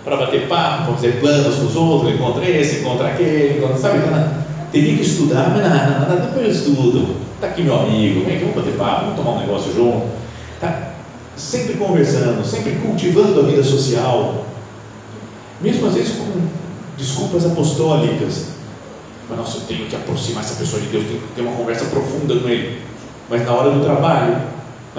para 0.04 0.16
bater 0.16 0.48
papo, 0.48 0.84
para 0.84 0.94
fazer 0.94 1.20
planos 1.20 1.56
com 1.56 1.66
os 1.66 1.76
outros, 1.76 2.14
encontra 2.14 2.48
esse, 2.48 2.80
encontra 2.80 3.08
aquele, 3.08 3.58
encontra, 3.58 3.76
sabe? 3.76 3.98
Tá 4.00 4.44
teria 4.72 4.96
que 4.96 5.02
estudar, 5.02 5.50
mas 5.50 5.62
nada, 5.62 5.98
nada, 5.98 6.16
depois 6.16 6.46
eu 6.46 6.52
estudo. 6.52 7.16
Está 7.34 7.48
aqui 7.48 7.62
meu 7.62 7.78
amigo, 7.78 8.24
vem 8.24 8.36
aqui, 8.36 8.44
vamos 8.44 8.56
bater 8.56 8.76
papo, 8.76 9.00
vamos 9.02 9.16
tomar 9.16 9.30
um 9.32 9.40
negócio 9.40 9.72
junto. 9.74 10.06
Está 10.54 10.92
sempre 11.36 11.74
conversando, 11.74 12.44
sempre 12.44 12.72
cultivando 12.76 13.40
a 13.40 13.42
vida 13.44 13.62
social, 13.62 14.44
mesmo 15.60 15.86
às 15.86 15.94
vezes 15.94 16.16
com 16.16 16.26
desculpas 16.96 17.46
apostólicas. 17.46 18.48
Mas 19.28 19.38
nossa, 19.38 19.58
eu 19.58 19.62
tenho 19.62 19.86
que 19.86 19.96
aproximar 19.96 20.42
essa 20.42 20.54
pessoa 20.54 20.80
de 20.80 20.88
Deus, 20.88 21.04
tenho 21.04 21.20
que 21.20 21.34
ter 21.34 21.42
uma 21.42 21.56
conversa 21.56 21.84
profunda 21.86 22.36
com 22.36 22.48
ele. 22.48 22.82
Mas 23.28 23.44
na 23.44 23.52
hora 23.52 23.70
do 23.70 23.84
trabalho, 23.84 24.36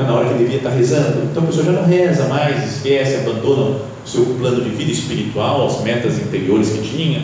na 0.03 0.13
hora 0.13 0.29
que 0.29 0.37
devia 0.37 0.57
estar 0.57 0.69
rezando, 0.69 1.23
então 1.23 1.43
a 1.43 1.45
pessoa 1.47 1.65
já 1.65 1.71
não 1.71 1.85
reza 1.85 2.27
mais, 2.27 2.75
esquece, 2.75 3.15
abandona 3.15 3.77
o 3.77 3.81
seu 4.05 4.25
plano 4.39 4.63
de 4.63 4.69
vida 4.69 4.91
espiritual, 4.91 5.67
as 5.67 5.81
metas 5.81 6.17
interiores 6.17 6.69
que 6.69 6.81
tinha, 6.81 7.23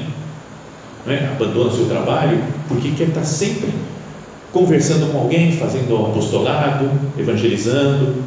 né? 1.06 1.30
abandona 1.34 1.70
o 1.70 1.76
seu 1.76 1.86
trabalho, 1.86 2.42
porque 2.68 2.92
quer 2.92 3.10
estar 3.10 3.24
sempre 3.24 3.70
conversando 4.52 5.12
com 5.12 5.20
alguém, 5.20 5.52
fazendo 5.52 5.98
apostolado, 5.98 6.90
evangelizando. 7.18 8.24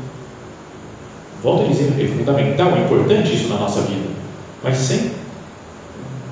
Volto 1.42 1.64
a 1.64 1.68
dizer, 1.68 1.94
é 1.98 2.06
fundamental, 2.06 2.76
é 2.76 2.80
importante 2.80 3.34
isso 3.34 3.48
na 3.48 3.58
nossa 3.58 3.80
vida, 3.82 4.08
mas 4.62 4.76
sem 4.76 5.12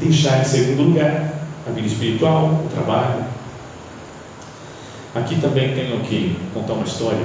deixar 0.01 0.41
em 0.41 0.45
segundo 0.45 0.83
lugar 0.83 1.33
a 1.67 1.71
vida 1.71 1.87
espiritual, 1.87 2.65
o 2.65 2.69
trabalho. 2.75 3.25
Aqui 5.15 5.41
também 5.41 5.75
tenho 5.75 5.99
que 6.01 6.37
contar 6.53 6.75
uma 6.75 6.85
história, 6.85 7.25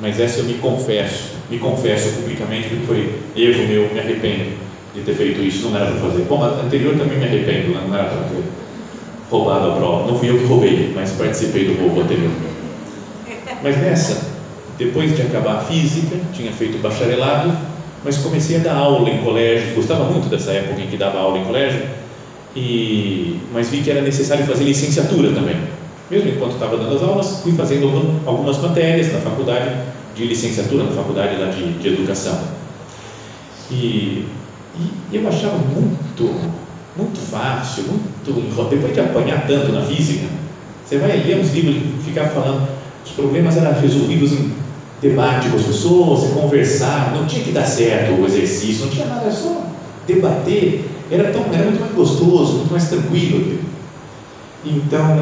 mas 0.00 0.20
essa 0.20 0.40
eu 0.40 0.44
me 0.44 0.54
confesso, 0.54 1.34
me 1.50 1.58
confesso 1.58 2.10
publicamente 2.16 2.68
porque 2.68 2.86
foi 2.86 3.14
erro 3.36 3.66
meu, 3.66 3.92
me 3.92 3.98
arrependo 3.98 4.56
de 4.94 5.02
ter 5.02 5.14
feito 5.14 5.40
isso, 5.42 5.68
não 5.68 5.76
era 5.76 5.86
para 5.86 6.00
fazer. 6.00 6.22
Bom, 6.22 6.42
a 6.42 6.48
anterior 6.48 6.96
também 6.96 7.18
me 7.18 7.24
arrependo, 7.24 7.74
né? 7.74 7.84
não 7.86 7.94
era 7.94 8.08
para 8.08 8.22
ter 8.28 8.42
roubado 9.30 9.70
a 9.70 9.76
prova. 9.76 10.10
Não 10.10 10.18
fui 10.18 10.30
eu 10.30 10.38
que 10.38 10.44
roubei, 10.44 10.92
mas 10.94 11.12
participei 11.12 11.66
do 11.66 11.80
roubo 11.80 12.00
anterior. 12.00 12.30
Mas 13.62 13.76
nessa, 13.78 14.28
depois 14.78 15.14
de 15.14 15.22
acabar 15.22 15.56
a 15.56 15.60
física, 15.60 16.16
tinha 16.32 16.52
feito 16.52 16.80
bacharelado, 16.80 17.52
mas 18.04 18.16
comecei 18.18 18.56
a 18.56 18.60
dar 18.60 18.74
aula 18.74 19.10
em 19.10 19.18
colégio, 19.18 19.74
gostava 19.74 20.04
muito 20.04 20.28
dessa 20.28 20.52
época 20.52 20.80
em 20.80 20.86
que 20.86 20.96
dava 20.96 21.18
aula 21.18 21.38
em 21.38 21.44
colégio, 21.44 21.82
e, 22.54 23.38
mas 23.52 23.68
vi 23.68 23.82
que 23.82 23.90
era 23.90 24.00
necessário 24.00 24.46
fazer 24.46 24.64
licenciatura 24.64 25.32
também. 25.32 25.56
Mesmo 26.10 26.30
enquanto 26.30 26.54
estava 26.54 26.76
dando 26.78 26.96
as 26.96 27.02
aulas, 27.02 27.40
fui 27.42 27.52
fazendo 27.52 27.86
algumas 28.24 28.58
matérias 28.58 29.12
na 29.12 29.20
faculdade 29.20 29.70
de 30.14 30.24
licenciatura, 30.24 30.84
na 30.84 30.92
faculdade 30.92 31.36
lá 31.36 31.48
de, 31.48 31.74
de 31.74 31.88
educação. 31.88 32.38
E, 33.70 34.26
e 34.74 35.16
eu 35.16 35.28
achava 35.28 35.58
muito, 35.58 36.34
muito 36.96 37.20
fácil, 37.20 37.84
muito 37.84 38.68
depois 38.70 38.92
de 38.92 39.00
apanhar 39.00 39.46
tanto 39.46 39.72
na 39.72 39.82
física, 39.82 40.26
você 40.84 40.96
vai 40.96 41.18
ler 41.18 41.38
uns 41.38 41.52
livros 41.52 41.76
e 41.76 42.02
ficar 42.02 42.28
falando, 42.28 42.66
os 43.04 43.12
problemas 43.12 43.56
eram 43.58 43.78
resolvidos 43.78 44.32
em 44.32 44.52
debate 45.02 45.50
com 45.50 45.56
as 45.56 45.62
pessoas, 45.62 46.20
você 46.20 46.40
conversar, 46.40 47.14
não 47.14 47.26
tinha 47.26 47.44
que 47.44 47.52
dar 47.52 47.66
certo 47.66 48.20
o 48.20 48.24
exercício, 48.24 48.86
não 48.86 48.92
tinha 48.92 49.06
nada, 49.06 49.22
era 49.22 49.30
só 49.30 49.62
debater, 50.06 50.88
era, 51.10 51.30
tão, 51.30 51.44
era 51.52 51.64
muito 51.64 51.80
mais 51.80 51.92
gostoso, 51.92 52.54
muito 52.54 52.70
mais 52.70 52.88
tranquilo. 52.88 53.58
Então, 54.64 55.18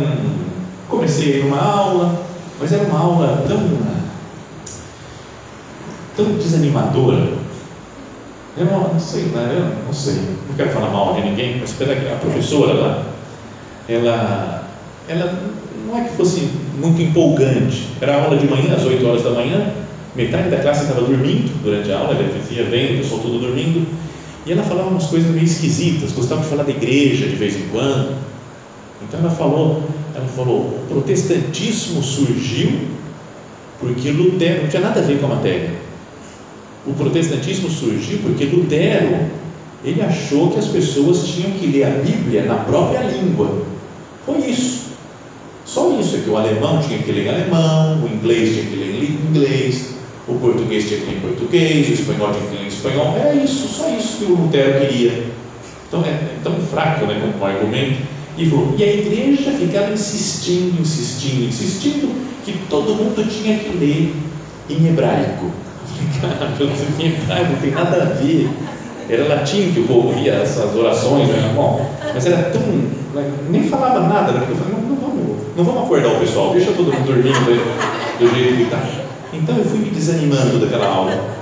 comecei 0.88 1.42
numa 1.42 1.61
aula, 1.61 2.22
mas 2.61 2.72
era 2.72 2.85
uma 2.85 2.99
aula 2.99 3.44
tão, 3.46 3.61
tão 6.16 6.35
desanimadora. 6.35 7.35
Eu 8.57 8.64
não, 8.64 8.94
não 8.94 9.01
sei, 9.01 9.25
né? 9.25 9.55
eu 9.55 9.85
não 9.85 9.92
sei, 9.92 10.14
não 10.49 10.57
quero 10.57 10.70
falar 10.70 10.90
mal 10.90 11.14
de 11.14 11.22
ninguém, 11.22 11.61
mas 11.61 11.75
a 11.81 12.16
professora 12.16 12.72
lá, 12.72 13.03
ela, 13.87 14.68
ela 15.09 15.42
não 15.87 15.99
é 15.99 16.05
que 16.05 16.16
fosse 16.16 16.49
muito 16.79 17.01
empolgante. 17.03 17.88
Era 18.01 18.22
aula 18.22 18.38
de 18.38 18.46
manhã, 18.46 18.75
às 18.75 18.85
8 18.85 19.07
horas 19.07 19.22
da 19.22 19.31
manhã, 19.31 19.72
metade 20.14 20.49
da 20.49 20.59
classe 20.59 20.85
estava 20.85 21.03
dormindo 21.03 21.62
durante 21.62 21.92
a 21.92 21.99
aula, 21.99 22.14
ela 22.14 22.33
dizia, 22.33 22.64
vem, 22.64 22.94
o 22.94 22.99
pessoal 22.99 23.20
tudo 23.20 23.38
dormindo, 23.38 23.87
e 24.46 24.53
ela 24.53 24.62
falava 24.62 24.88
umas 24.88 25.07
coisas 25.07 25.31
meio 25.31 25.44
esquisitas, 25.44 26.12
gostava 26.12 26.40
de 26.40 26.49
falar 26.49 26.62
da 26.62 26.70
igreja 26.70 27.27
de 27.27 27.37
vez 27.37 27.57
em 27.57 27.68
quando. 27.68 28.16
Então 29.03 29.20
ela 29.20 29.31
falou, 29.31 29.83
ela 30.16 30.26
falou, 30.29 30.61
o 30.61 30.87
protestantismo 30.88 32.02
surgiu 32.02 32.70
porque 33.79 34.11
Lutero 34.11 34.62
não 34.62 34.68
tinha 34.68 34.83
nada 34.83 35.00
a 35.00 35.02
ver 35.02 35.20
com 35.20 35.26
a 35.26 35.35
matéria. 35.37 35.70
O 36.87 36.94
protestantismo 36.94 37.68
surgiu 37.68 38.20
porque 38.22 38.44
Lutero 38.46 39.29
ele 39.85 40.00
achou 40.00 40.50
que 40.50 40.59
as 40.59 40.68
pessoas 40.68 41.26
tinham 41.26 41.50
que 41.52 41.66
ler 41.66 41.85
a 41.85 41.90
Bíblia 41.90 42.44
na 42.44 42.57
própria 42.57 43.00
língua. 43.02 43.62
Foi 44.24 44.38
isso. 44.38 44.87
Só 45.66 45.98
isso 46.00 46.16
é 46.16 46.20
que 46.20 46.31
o 46.31 46.37
alemão 46.37 46.81
tinha 46.81 46.98
que 46.98 47.12
ler 47.12 47.26
em 47.26 47.29
alemão, 47.29 48.02
o 48.02 48.09
inglês 48.09 48.55
tinha 48.55 48.64
que 48.64 48.76
ler 48.76 49.05
em 49.05 49.29
inglês, 49.29 49.96
o 50.26 50.35
português 50.35 50.88
tinha 50.88 51.00
que 51.00 51.07
ler 51.07 51.16
em 51.16 51.20
português, 51.20 51.88
o 51.88 51.92
espanhol 51.92 52.33
tinha 52.33 52.46
que 52.48 52.57
ler 52.57 52.64
em 52.64 52.68
espanhol. 52.68 53.16
Era 53.18 53.35
isso, 53.35 53.68
só 53.68 53.88
isso 53.90 54.16
que 54.18 54.24
o 54.24 54.37
Lutero 54.37 54.81
queria. 54.81 55.24
Então 55.88 56.02
é, 56.05 56.11
é 56.11 56.37
tão 56.42 56.55
fraco 56.55 57.05
né, 57.05 57.20
como 57.20 57.44
um 57.44 57.46
argumento. 57.46 58.15
E 58.38 58.51
falou, 58.51 58.75
e 58.77 58.83
a 58.83 58.94
igreja 58.94 59.51
ficava 59.53 59.92
insistindo, 59.92 60.81
insistindo, 60.81 61.49
insistindo 61.49 62.14
que 62.44 62.53
todo 62.68 62.94
mundo 62.94 63.27
tinha 63.29 63.59
que 63.59 63.70
ler 63.79 64.14
em 64.68 64.88
hebraico. 64.88 65.46
Eu 66.61 66.68
falei, 66.68 66.88
cara, 66.99 67.01
em 67.01 67.07
hebraico 67.07 67.53
não 67.53 67.61
tem 67.61 67.70
nada 67.70 68.03
a 68.03 68.05
ver. 68.07 68.51
Era 69.09 69.29
latim 69.29 69.72
que 69.72 69.81
o 69.81 69.87
povo 69.87 70.12
via 70.12 70.35
essas 70.35 70.75
orações, 70.75 71.29
né? 71.29 71.53
Bom, 71.55 71.88
mas 72.12 72.27
era 72.27 72.51
tão. 72.51 72.61
Né? 72.61 73.33
nem 73.49 73.68
falava 73.68 74.01
nada 74.01 74.33
daquilo. 74.33 74.53
Eu 74.53 74.57
falei, 74.57 74.75
não, 74.75 74.88
não, 74.88 74.96
vamos, 74.96 75.37
não 75.57 75.64
vamos 75.64 75.83
acordar 75.85 76.09
o 76.09 76.18
pessoal, 76.18 76.53
deixa 76.53 76.72
todo 76.72 76.92
mundo 76.92 77.07
dormindo 77.07 78.18
do 78.18 78.35
jeito 78.35 78.57
que 78.57 78.62
está. 78.64 78.83
Então 79.33 79.57
eu 79.57 79.64
fui 79.64 79.79
me 79.79 79.90
desanimando 79.90 80.59
daquela 80.59 80.87
aula. 80.87 81.37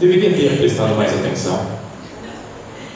Deveria 0.00 0.30
ter 0.30 0.56
prestado 0.58 0.96
mais 0.96 1.12
atenção. 1.12 1.60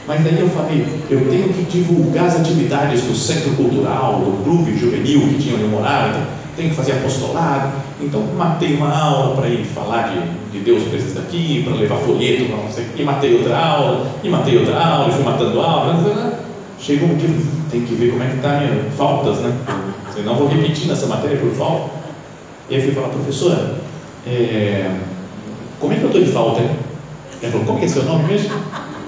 Mas 0.07 0.23
daí 0.23 0.39
eu 0.39 0.49
falei, 0.49 0.85
eu 1.09 1.27
tenho 1.29 1.51
que 1.51 1.63
divulgar 1.63 2.25
as 2.25 2.39
atividades 2.39 3.01
do 3.01 3.15
centro 3.15 3.51
cultural, 3.55 4.19
do 4.19 4.43
clube 4.43 4.77
juvenil 4.77 5.21
que 5.21 5.41
tinha 5.41 5.55
onde 5.55 5.63
eu 5.63 5.69
morava, 5.69 6.09
então 6.09 6.21
tenho 6.55 6.69
que 6.69 6.75
fazer 6.75 6.91
apostolado. 6.93 7.73
Então 7.99 8.21
matei 8.37 8.75
uma 8.75 8.95
aula 8.95 9.35
para 9.35 9.49
ir 9.49 9.65
falar 9.65 10.09
de, 10.13 10.51
de 10.51 10.63
Deus 10.63 10.83
esses 10.93 11.13
daqui, 11.13 11.63
para 11.63 11.75
levar 11.75 11.97
folheto, 11.97 12.45
e 12.95 13.03
matei 13.03 13.35
outra 13.35 13.57
aula, 13.57 14.11
e 14.23 14.29
matei 14.29 14.57
outra 14.59 14.79
aula, 14.79 15.09
e 15.09 15.13
fui 15.13 15.23
matando 15.23 15.59
aula. 15.59 16.39
Chegou 16.77 17.09
um 17.09 17.15
dia, 17.15 17.29
tem 17.71 17.81
que 17.81 17.95
ver 17.95 18.11
como 18.11 18.21
é 18.21 18.27
que 18.27 18.35
está 18.35 18.59
minhas 18.59 18.93
faltas, 18.95 19.39
né? 19.39 19.57
Senão 20.13 20.35
vou 20.35 20.47
repetindo 20.47 20.91
essa 20.91 21.07
matéria 21.07 21.37
por 21.37 21.49
falta. 21.51 21.89
E 22.69 22.75
aí 22.75 22.81
fui 22.81 22.91
falar, 22.91 23.07
professora, 23.07 23.75
é, 24.27 24.91
como 25.79 25.93
é 25.93 25.95
que 25.95 26.03
eu 26.03 26.07
estou 26.07 26.23
de 26.23 26.31
falta? 26.31 26.61
Ela 27.41 27.51
falou, 27.51 27.65
como 27.65 27.77
é 27.77 27.81
que 27.81 27.85
é 27.85 27.89
seu 27.89 28.03
nome 28.03 28.25
mesmo? 28.25 28.51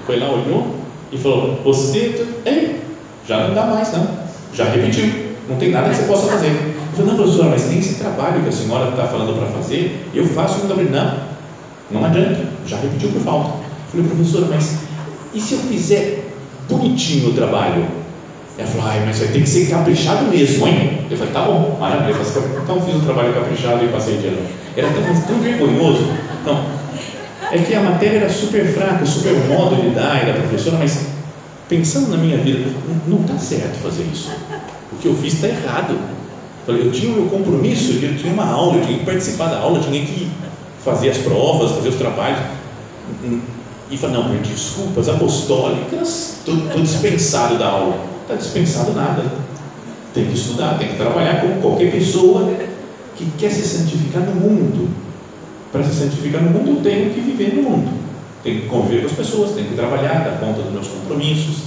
Foi 0.06 0.18
lá, 0.18 0.30
olhou 0.30 0.77
e 1.12 1.18
falou, 1.18 1.60
você, 1.64 2.26
ei, 2.44 2.80
já 3.26 3.46
não 3.46 3.54
dá 3.54 3.66
mais 3.66 3.92
não, 3.92 4.06
já 4.54 4.64
repetiu, 4.64 5.10
não 5.48 5.56
tem 5.56 5.70
nada 5.70 5.90
que 5.90 5.96
você 5.96 6.02
possa 6.04 6.26
fazer. 6.26 6.48
Eu 6.48 7.04
falei, 7.04 7.12
não 7.12 7.16
professora, 7.16 7.50
mas 7.50 7.64
tem 7.64 7.78
esse 7.78 7.94
trabalho 7.94 8.42
que 8.42 8.48
a 8.48 8.52
senhora 8.52 8.90
está 8.90 9.06
falando 9.06 9.38
para 9.38 9.48
fazer, 9.48 10.08
eu 10.14 10.26
faço, 10.26 10.66
não 10.66 10.68
dá 10.68 10.74
não, 10.82 12.00
não 12.00 12.04
adianta, 12.04 12.46
já 12.66 12.76
repetiu 12.76 13.10
por 13.10 13.22
falta. 13.22 13.50
Eu 13.94 14.02
falei, 14.02 14.06
professora, 14.06 14.46
mas 14.50 14.78
e 15.34 15.40
se 15.40 15.54
eu 15.54 15.60
fizer 15.60 16.24
bonitinho 16.68 17.30
o 17.30 17.34
trabalho? 17.34 17.86
Ela 18.58 18.66
falou, 18.66 18.88
ai, 18.88 19.04
mas 19.06 19.18
vai 19.18 19.28
ter 19.28 19.40
que 19.40 19.48
ser 19.48 19.70
caprichado 19.70 20.24
mesmo, 20.26 20.66
hein? 20.66 21.06
Eu 21.08 21.16
falei, 21.16 21.32
tá 21.32 21.42
bom, 21.42 21.76
maravilha. 21.78 22.16
Então 22.62 22.80
fiz 22.82 22.96
o 22.96 23.00
trabalho 23.00 23.32
caprichado 23.32 23.84
e 23.84 23.88
passei 23.88 24.16
de 24.16 24.26
ano. 24.26 24.38
Era 24.76 24.88
tão, 24.88 25.20
tão 25.22 25.38
vergonhoso. 25.38 26.02
Não, 26.44 26.64
é 27.52 27.58
que 27.58 27.74
a 27.74 27.80
matéria 27.80 28.18
era 28.18 28.28
super 28.28 28.66
fraca, 28.72 29.04
super 29.06 29.34
modo 29.48 29.76
de 29.76 29.90
dar 29.90 30.26
da 30.26 30.32
professora, 30.34 30.78
mas 30.78 31.06
pensando 31.68 32.08
na 32.10 32.16
minha 32.16 32.38
vida, 32.38 32.70
não 33.06 33.20
está 33.20 33.38
certo 33.38 33.76
fazer 33.82 34.04
isso. 34.12 34.30
O 34.92 34.96
que 34.96 35.06
eu 35.06 35.14
fiz 35.16 35.34
está 35.34 35.48
errado. 35.48 35.98
Eu 36.66 36.92
tinha 36.92 37.10
o 37.10 37.14
meu 37.14 37.26
compromisso, 37.30 37.92
eu 37.92 38.16
tinha 38.18 38.32
uma 38.32 38.44
aula, 38.44 38.76
eu 38.76 38.84
tinha 38.84 38.98
que 38.98 39.04
participar 39.04 39.46
da 39.46 39.58
aula, 39.58 39.78
eu 39.78 39.84
tinha 39.84 40.04
que 40.04 40.30
fazer 40.84 41.10
as 41.10 41.18
provas, 41.18 41.72
fazer 41.72 41.88
os 41.88 41.96
trabalhos. 41.96 42.40
E 43.90 43.96
falei, 43.96 44.16
não, 44.16 44.24
por 44.24 44.36
desculpas 44.36 45.08
apostólicas, 45.08 46.40
estou 46.46 46.56
dispensado 46.82 47.56
da 47.56 47.68
aula 47.68 48.08
está 48.28 48.34
dispensado 48.34 48.92
nada. 48.92 49.24
Tem 50.12 50.26
que 50.26 50.34
estudar, 50.34 50.78
tem 50.78 50.88
que 50.88 50.96
trabalhar 50.96 51.40
como 51.40 51.60
qualquer 51.60 51.90
pessoa 51.90 52.52
que 53.16 53.26
quer 53.38 53.50
se 53.50 53.62
santificar 53.62 54.22
no 54.22 54.34
mundo. 54.34 54.88
Para 55.72 55.84
se 55.84 55.94
santificar 55.94 56.42
no 56.42 56.50
mundo, 56.50 56.82
tenho 56.82 57.12
que 57.12 57.20
viver 57.20 57.54
no 57.54 57.62
mundo. 57.62 57.90
Tenho 58.42 58.62
que 58.62 58.68
conviver 58.68 59.00
com 59.00 59.06
as 59.06 59.12
pessoas, 59.12 59.50
tenho 59.52 59.68
que 59.68 59.74
trabalhar, 59.74 60.24
dar 60.24 60.38
conta 60.40 60.62
dos 60.62 60.72
meus 60.72 60.86
compromissos. 60.88 61.64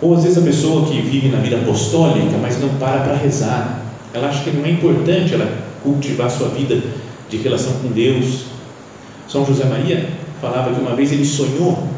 Ou 0.00 0.14
às 0.14 0.22
vezes 0.22 0.38
a 0.38 0.42
pessoa 0.42 0.86
que 0.86 1.00
vive 1.00 1.28
na 1.28 1.38
vida 1.38 1.56
apostólica, 1.56 2.36
mas 2.40 2.60
não 2.60 2.68
para 2.78 3.00
para 3.00 3.16
rezar. 3.16 3.82
Ela 4.14 4.28
acha 4.28 4.44
que 4.44 4.50
não 4.50 4.64
é 4.64 4.70
importante 4.70 5.34
ela 5.34 5.50
cultivar 5.82 6.30
sua 6.30 6.48
vida 6.48 6.80
de 7.28 7.36
relação 7.38 7.72
com 7.82 7.88
Deus. 7.88 8.44
São 9.28 9.44
José 9.44 9.64
Maria 9.64 10.08
falava 10.40 10.72
que 10.72 10.80
uma 10.80 10.94
vez 10.94 11.10
ele 11.12 11.24
sonhou 11.24 11.88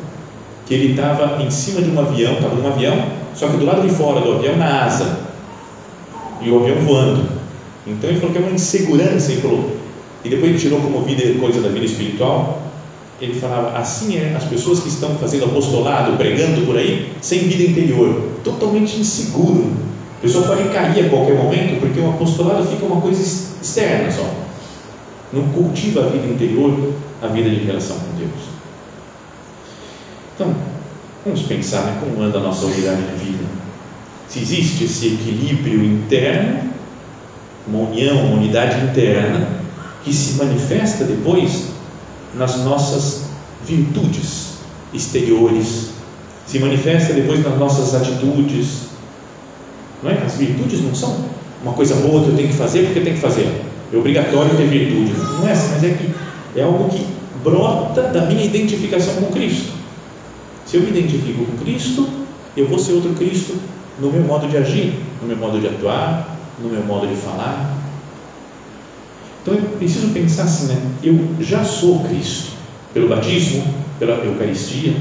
que 0.70 0.74
ele 0.74 0.92
estava 0.92 1.42
em 1.42 1.50
cima 1.50 1.82
de 1.82 1.90
um 1.90 1.98
avião, 1.98 2.34
estava 2.34 2.54
num 2.54 2.68
avião, 2.68 2.96
só 3.34 3.48
que 3.48 3.56
do 3.56 3.64
lado 3.64 3.82
de 3.82 3.92
fora 3.92 4.20
do 4.20 4.34
avião, 4.34 4.56
na 4.56 4.84
asa, 4.84 5.18
e 6.40 6.48
o 6.48 6.60
avião 6.60 6.76
voando. 6.76 7.24
Então 7.84 8.08
ele 8.08 8.20
falou 8.20 8.32
que 8.32 8.38
é 8.40 8.46
uma 8.46 8.52
insegurança, 8.52 9.32
ele 9.32 9.40
falou, 9.40 9.79
e 10.24 10.28
depois 10.28 10.50
ele 10.50 10.58
tirou 10.58 10.80
como 10.80 11.02
vida, 11.02 11.38
coisa 11.38 11.60
da 11.60 11.68
vida 11.68 11.86
espiritual, 11.86 12.62
ele 13.20 13.38
falava, 13.38 13.76
assim 13.78 14.16
é 14.16 14.34
as 14.34 14.44
pessoas 14.44 14.80
que 14.80 14.88
estão 14.88 15.14
fazendo 15.16 15.44
apostolado, 15.46 16.16
pregando 16.16 16.64
por 16.64 16.76
aí, 16.76 17.12
sem 17.20 17.40
vida 17.40 17.64
interior, 17.64 18.30
totalmente 18.42 18.98
inseguro. 18.98 19.72
A 20.18 20.22
pessoa 20.22 20.46
pode 20.46 20.68
cair 20.70 21.06
a 21.06 21.08
qualquer 21.08 21.34
momento, 21.34 21.80
porque 21.80 22.00
o 22.00 22.10
apostolado 22.10 22.66
fica 22.66 22.84
uma 22.84 23.00
coisa 23.00 23.22
externa 23.22 24.10
só. 24.10 24.26
Não 25.32 25.44
cultiva 25.50 26.00
a 26.00 26.08
vida 26.08 26.26
interior, 26.26 26.92
a 27.22 27.26
vida 27.26 27.48
de 27.48 27.64
relação 27.64 27.96
com 27.96 28.18
Deus. 28.18 28.30
Então, 30.34 30.54
vamos 31.24 31.42
pensar 31.42 31.82
né, 31.82 31.98
como 32.00 32.22
anda 32.22 32.38
a 32.38 32.42
nossa 32.42 32.64
unidade 32.64 33.02
de 33.02 33.24
vida. 33.24 33.44
Se 34.28 34.38
existe 34.40 34.84
esse 34.84 35.06
equilíbrio 35.08 35.84
interno, 35.84 36.70
uma 37.68 37.88
união, 37.88 38.24
uma 38.24 38.36
unidade 38.36 38.82
interna, 38.86 39.59
que 40.04 40.12
se 40.12 40.34
manifesta 40.34 41.04
depois 41.04 41.66
nas 42.34 42.56
nossas 42.64 43.22
virtudes 43.64 44.54
exteriores, 44.92 45.90
se 46.46 46.58
manifesta 46.58 47.12
depois 47.12 47.44
nas 47.44 47.58
nossas 47.58 47.94
atitudes. 47.94 48.90
Não 50.02 50.10
é? 50.10 50.14
As 50.24 50.36
virtudes 50.36 50.82
não 50.82 50.94
são 50.94 51.16
uma 51.62 51.72
coisa 51.72 51.94
boa 51.96 52.22
que 52.24 52.30
eu 52.30 52.36
tenho 52.36 52.48
que 52.48 52.54
fazer 52.54 52.84
porque 52.84 52.98
eu 53.00 53.04
tenho 53.04 53.16
que 53.16 53.22
fazer. 53.22 53.62
É 53.92 53.96
obrigatório 53.96 54.56
ter 54.56 54.66
virtude. 54.66 55.12
Não 55.12 55.48
é 55.48 55.52
assim, 55.52 55.70
mas 55.74 55.84
é 55.84 55.90
que 55.90 56.58
é 56.58 56.62
algo 56.62 56.88
que 56.88 57.06
brota 57.42 58.02
da 58.02 58.22
minha 58.26 58.44
identificação 58.44 59.14
com 59.14 59.26
Cristo. 59.26 59.72
Se 60.66 60.76
eu 60.76 60.82
me 60.82 60.90
identifico 60.90 61.44
com 61.44 61.64
Cristo, 61.64 62.08
eu 62.56 62.66
vou 62.66 62.78
ser 62.78 62.92
outro 62.92 63.12
Cristo 63.14 63.56
no 63.98 64.10
meu 64.10 64.22
modo 64.22 64.48
de 64.48 64.56
agir, 64.56 64.94
no 65.20 65.28
meu 65.28 65.36
modo 65.36 65.60
de 65.60 65.66
atuar, 65.66 66.36
no 66.58 66.68
meu 66.68 66.82
modo 66.84 67.06
de 67.06 67.16
falar. 67.16 67.69
Então 69.42 69.54
eu 69.54 69.62
preciso 69.78 70.08
pensar 70.08 70.44
assim, 70.44 70.66
né? 70.66 70.80
Eu 71.02 71.18
já 71.40 71.64
sou 71.64 72.00
Cristo 72.04 72.50
pelo 72.92 73.08
batismo, 73.08 73.62
pela 73.98 74.14
Eucaristia, 74.24 74.94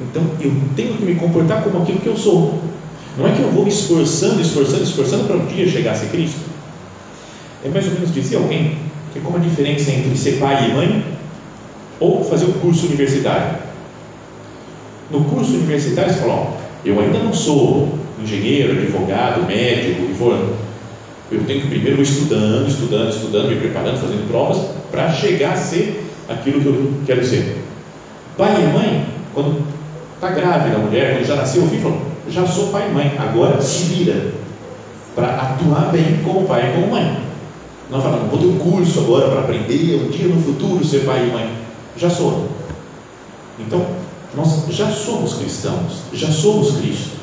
então 0.00 0.22
eu 0.40 0.52
tenho 0.76 0.94
que 0.94 1.04
me 1.04 1.14
comportar 1.14 1.62
como 1.62 1.82
aquilo 1.82 2.00
que 2.00 2.06
eu 2.06 2.16
sou. 2.16 2.60
Não 3.16 3.26
é 3.26 3.32
que 3.32 3.40
eu 3.40 3.50
vou 3.50 3.64
me 3.64 3.70
esforçando, 3.70 4.40
esforçando, 4.40 4.82
esforçando 4.82 5.24
para 5.24 5.36
um 5.36 5.46
dia 5.46 5.66
chegar 5.66 5.92
a 5.92 5.94
ser 5.94 6.06
Cristo. 6.06 6.40
É 7.64 7.68
mais 7.68 7.86
ou 7.86 7.92
menos 7.94 8.14
dizia 8.14 8.38
alguém 8.38 8.76
que 9.12 9.20
como 9.20 9.36
a 9.36 9.40
diferença 9.40 9.90
entre 9.90 10.16
ser 10.16 10.38
pai 10.38 10.70
e 10.70 10.74
mãe 10.74 11.04
ou 11.98 12.22
fazer 12.22 12.46
um 12.46 12.52
curso 12.52 12.86
universitário. 12.86 13.58
No 15.10 15.24
curso 15.24 15.52
universitário, 15.54 16.12
você 16.12 16.20
fala: 16.20 16.34
ó, 16.34 16.52
eu 16.84 17.00
ainda 17.00 17.18
não 17.18 17.32
sou 17.32 17.98
engenheiro, 18.22 18.78
advogado, 18.78 19.46
médico, 19.46 20.06
que 20.06 20.14
for. 20.14 20.54
Eu 21.30 21.44
tenho 21.44 21.60
que 21.60 21.68
primeiro 21.68 21.98
ir 21.98 22.02
estudando, 22.02 22.66
estudando, 22.66 23.10
estudando, 23.10 23.48
me 23.50 23.56
preparando, 23.56 24.00
fazendo 24.00 24.28
provas 24.28 24.58
para 24.90 25.12
chegar 25.12 25.52
a 25.52 25.56
ser 25.56 26.04
aquilo 26.28 26.60
que 26.60 26.66
eu 26.66 26.92
quero 27.06 27.24
ser. 27.24 27.64
Pai 28.36 28.54
e 28.62 28.72
mãe, 28.72 29.06
quando 29.34 29.62
está 30.14 30.30
grávida 30.30 30.76
a 30.76 30.78
mulher, 30.78 31.16
quando 31.16 31.26
já 31.26 31.36
nasceu 31.36 31.64
o 31.64 31.68
filho, 31.68 32.00
já 32.28 32.46
sou 32.46 32.68
pai 32.68 32.88
e 32.90 32.94
mãe, 32.94 33.14
agora 33.18 33.60
se 33.60 33.84
vira 33.84 34.32
para 35.14 35.28
atuar 35.34 35.90
bem 35.92 36.20
como 36.24 36.46
pai 36.46 36.70
e 36.70 36.74
como 36.74 36.92
mãe. 36.92 37.18
Não 37.90 38.00
fala, 38.00 38.18
não 38.18 38.28
vou 38.28 38.38
ter 38.38 38.46
um 38.46 38.58
curso 38.58 39.00
agora 39.00 39.28
para 39.28 39.40
aprender 39.40 39.96
um 39.96 40.08
dia 40.08 40.28
no 40.28 40.40
futuro 40.40 40.84
ser 40.84 41.04
pai 41.04 41.28
e 41.28 41.32
mãe. 41.32 41.50
Já 41.96 42.08
sou. 42.08 42.48
Então, 43.58 43.84
nós 44.34 44.64
já 44.70 44.90
somos 44.90 45.34
cristãos, 45.34 46.02
já 46.12 46.30
somos 46.30 46.76
Cristo 46.76 47.18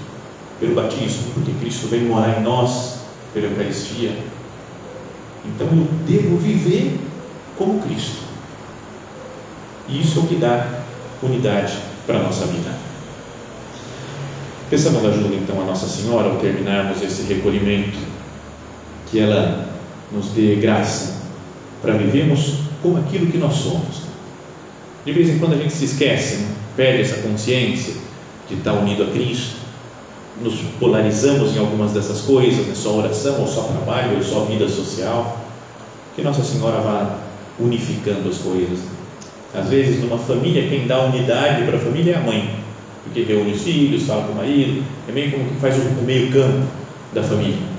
pelo 0.59 0.75
batismo, 0.75 1.23
porque 1.33 1.51
Cristo 1.59 1.87
vem 1.87 2.01
morar 2.01 2.39
em 2.39 2.43
nós 2.43 3.04
pela 3.35 3.47
Eucaristia. 3.47 4.17
Então 5.45 5.67
eu 5.67 5.87
devo 6.07 6.37
viver 6.37 6.97
como 7.57 7.81
Cristo. 7.81 8.23
E 9.87 10.01
isso 10.01 10.17
é 10.17 10.21
o 10.23 10.25
que 10.25 10.35
dá 10.35 10.79
unidade 11.21 11.73
para 12.07 12.17
a 12.17 12.23
nossa 12.23 12.45
vida. 12.47 12.71
Pensamos 14.69 15.03
na 15.03 15.09
ajuda 15.09 15.35
então 15.35 15.61
a 15.61 15.65
Nossa 15.65 15.87
Senhora 15.87 16.29
ao 16.29 16.37
terminarmos 16.37 16.99
esse 17.03 17.31
recolhimento, 17.31 17.99
que 19.11 19.19
ela 19.19 19.69
nos 20.11 20.29
dê 20.29 20.55
graça 20.55 21.21
para 21.83 21.93
vivermos 21.93 22.55
como 22.81 22.97
aquilo 22.97 23.27
que 23.27 23.37
nós 23.37 23.53
somos. 23.53 24.05
De 25.05 25.11
vez 25.11 25.29
em 25.29 25.37
quando 25.37 25.53
a 25.53 25.57
gente 25.57 25.73
se 25.73 25.85
esquece, 25.85 26.37
né? 26.37 26.47
perde 26.75 27.03
essa 27.03 27.21
consciência 27.21 27.93
de 28.49 28.55
estar 28.55 28.73
unido 28.73 29.03
a 29.03 29.07
Cristo, 29.07 29.64
nos 30.41 30.55
polarizamos 30.79 31.55
em 31.55 31.59
algumas 31.59 31.91
dessas 31.91 32.21
coisas, 32.21 32.65
né? 32.65 32.73
só 32.75 32.97
oração, 32.97 33.39
ou 33.39 33.47
só 33.47 33.61
trabalho, 33.63 34.17
ou 34.17 34.23
só 34.23 34.41
vida 34.41 34.67
social, 34.67 35.39
que 36.15 36.21
Nossa 36.21 36.43
Senhora 36.43 36.79
vá 36.81 37.19
unificando 37.59 38.29
as 38.29 38.37
coisas. 38.37 38.79
Às 39.53 39.69
vezes, 39.69 40.01
numa 40.01 40.17
família, 40.17 40.67
quem 40.67 40.85
dá 40.85 41.01
unidade 41.03 41.63
para 41.63 41.77
a 41.77 41.79
família 41.79 42.13
é 42.13 42.17
a 42.17 42.21
mãe, 42.21 42.49
porque 43.03 43.23
reúne 43.23 43.53
os 43.53 43.61
filhos, 43.61 44.03
fala 44.03 44.23
com 44.23 44.33
o 44.33 44.35
marido, 44.35 44.83
é 45.07 45.11
meio 45.11 45.31
como 45.31 45.45
que 45.45 45.55
faz 45.55 45.77
o 45.77 46.03
meio-campo 46.03 46.67
da 47.13 47.23
família. 47.23 47.75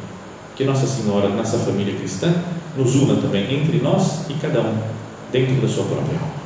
Que 0.54 0.64
Nossa 0.64 0.86
Senhora, 0.86 1.28
nessa 1.28 1.58
família 1.58 1.94
cristã, 1.94 2.32
nos 2.76 2.94
una 2.94 3.20
também 3.20 3.54
entre 3.54 3.78
nós 3.78 4.30
e 4.30 4.34
cada 4.34 4.60
um, 4.60 4.78
dentro 5.30 5.56
da 5.56 5.68
sua 5.68 5.84
própria 5.84 6.18
alma. 6.18 6.45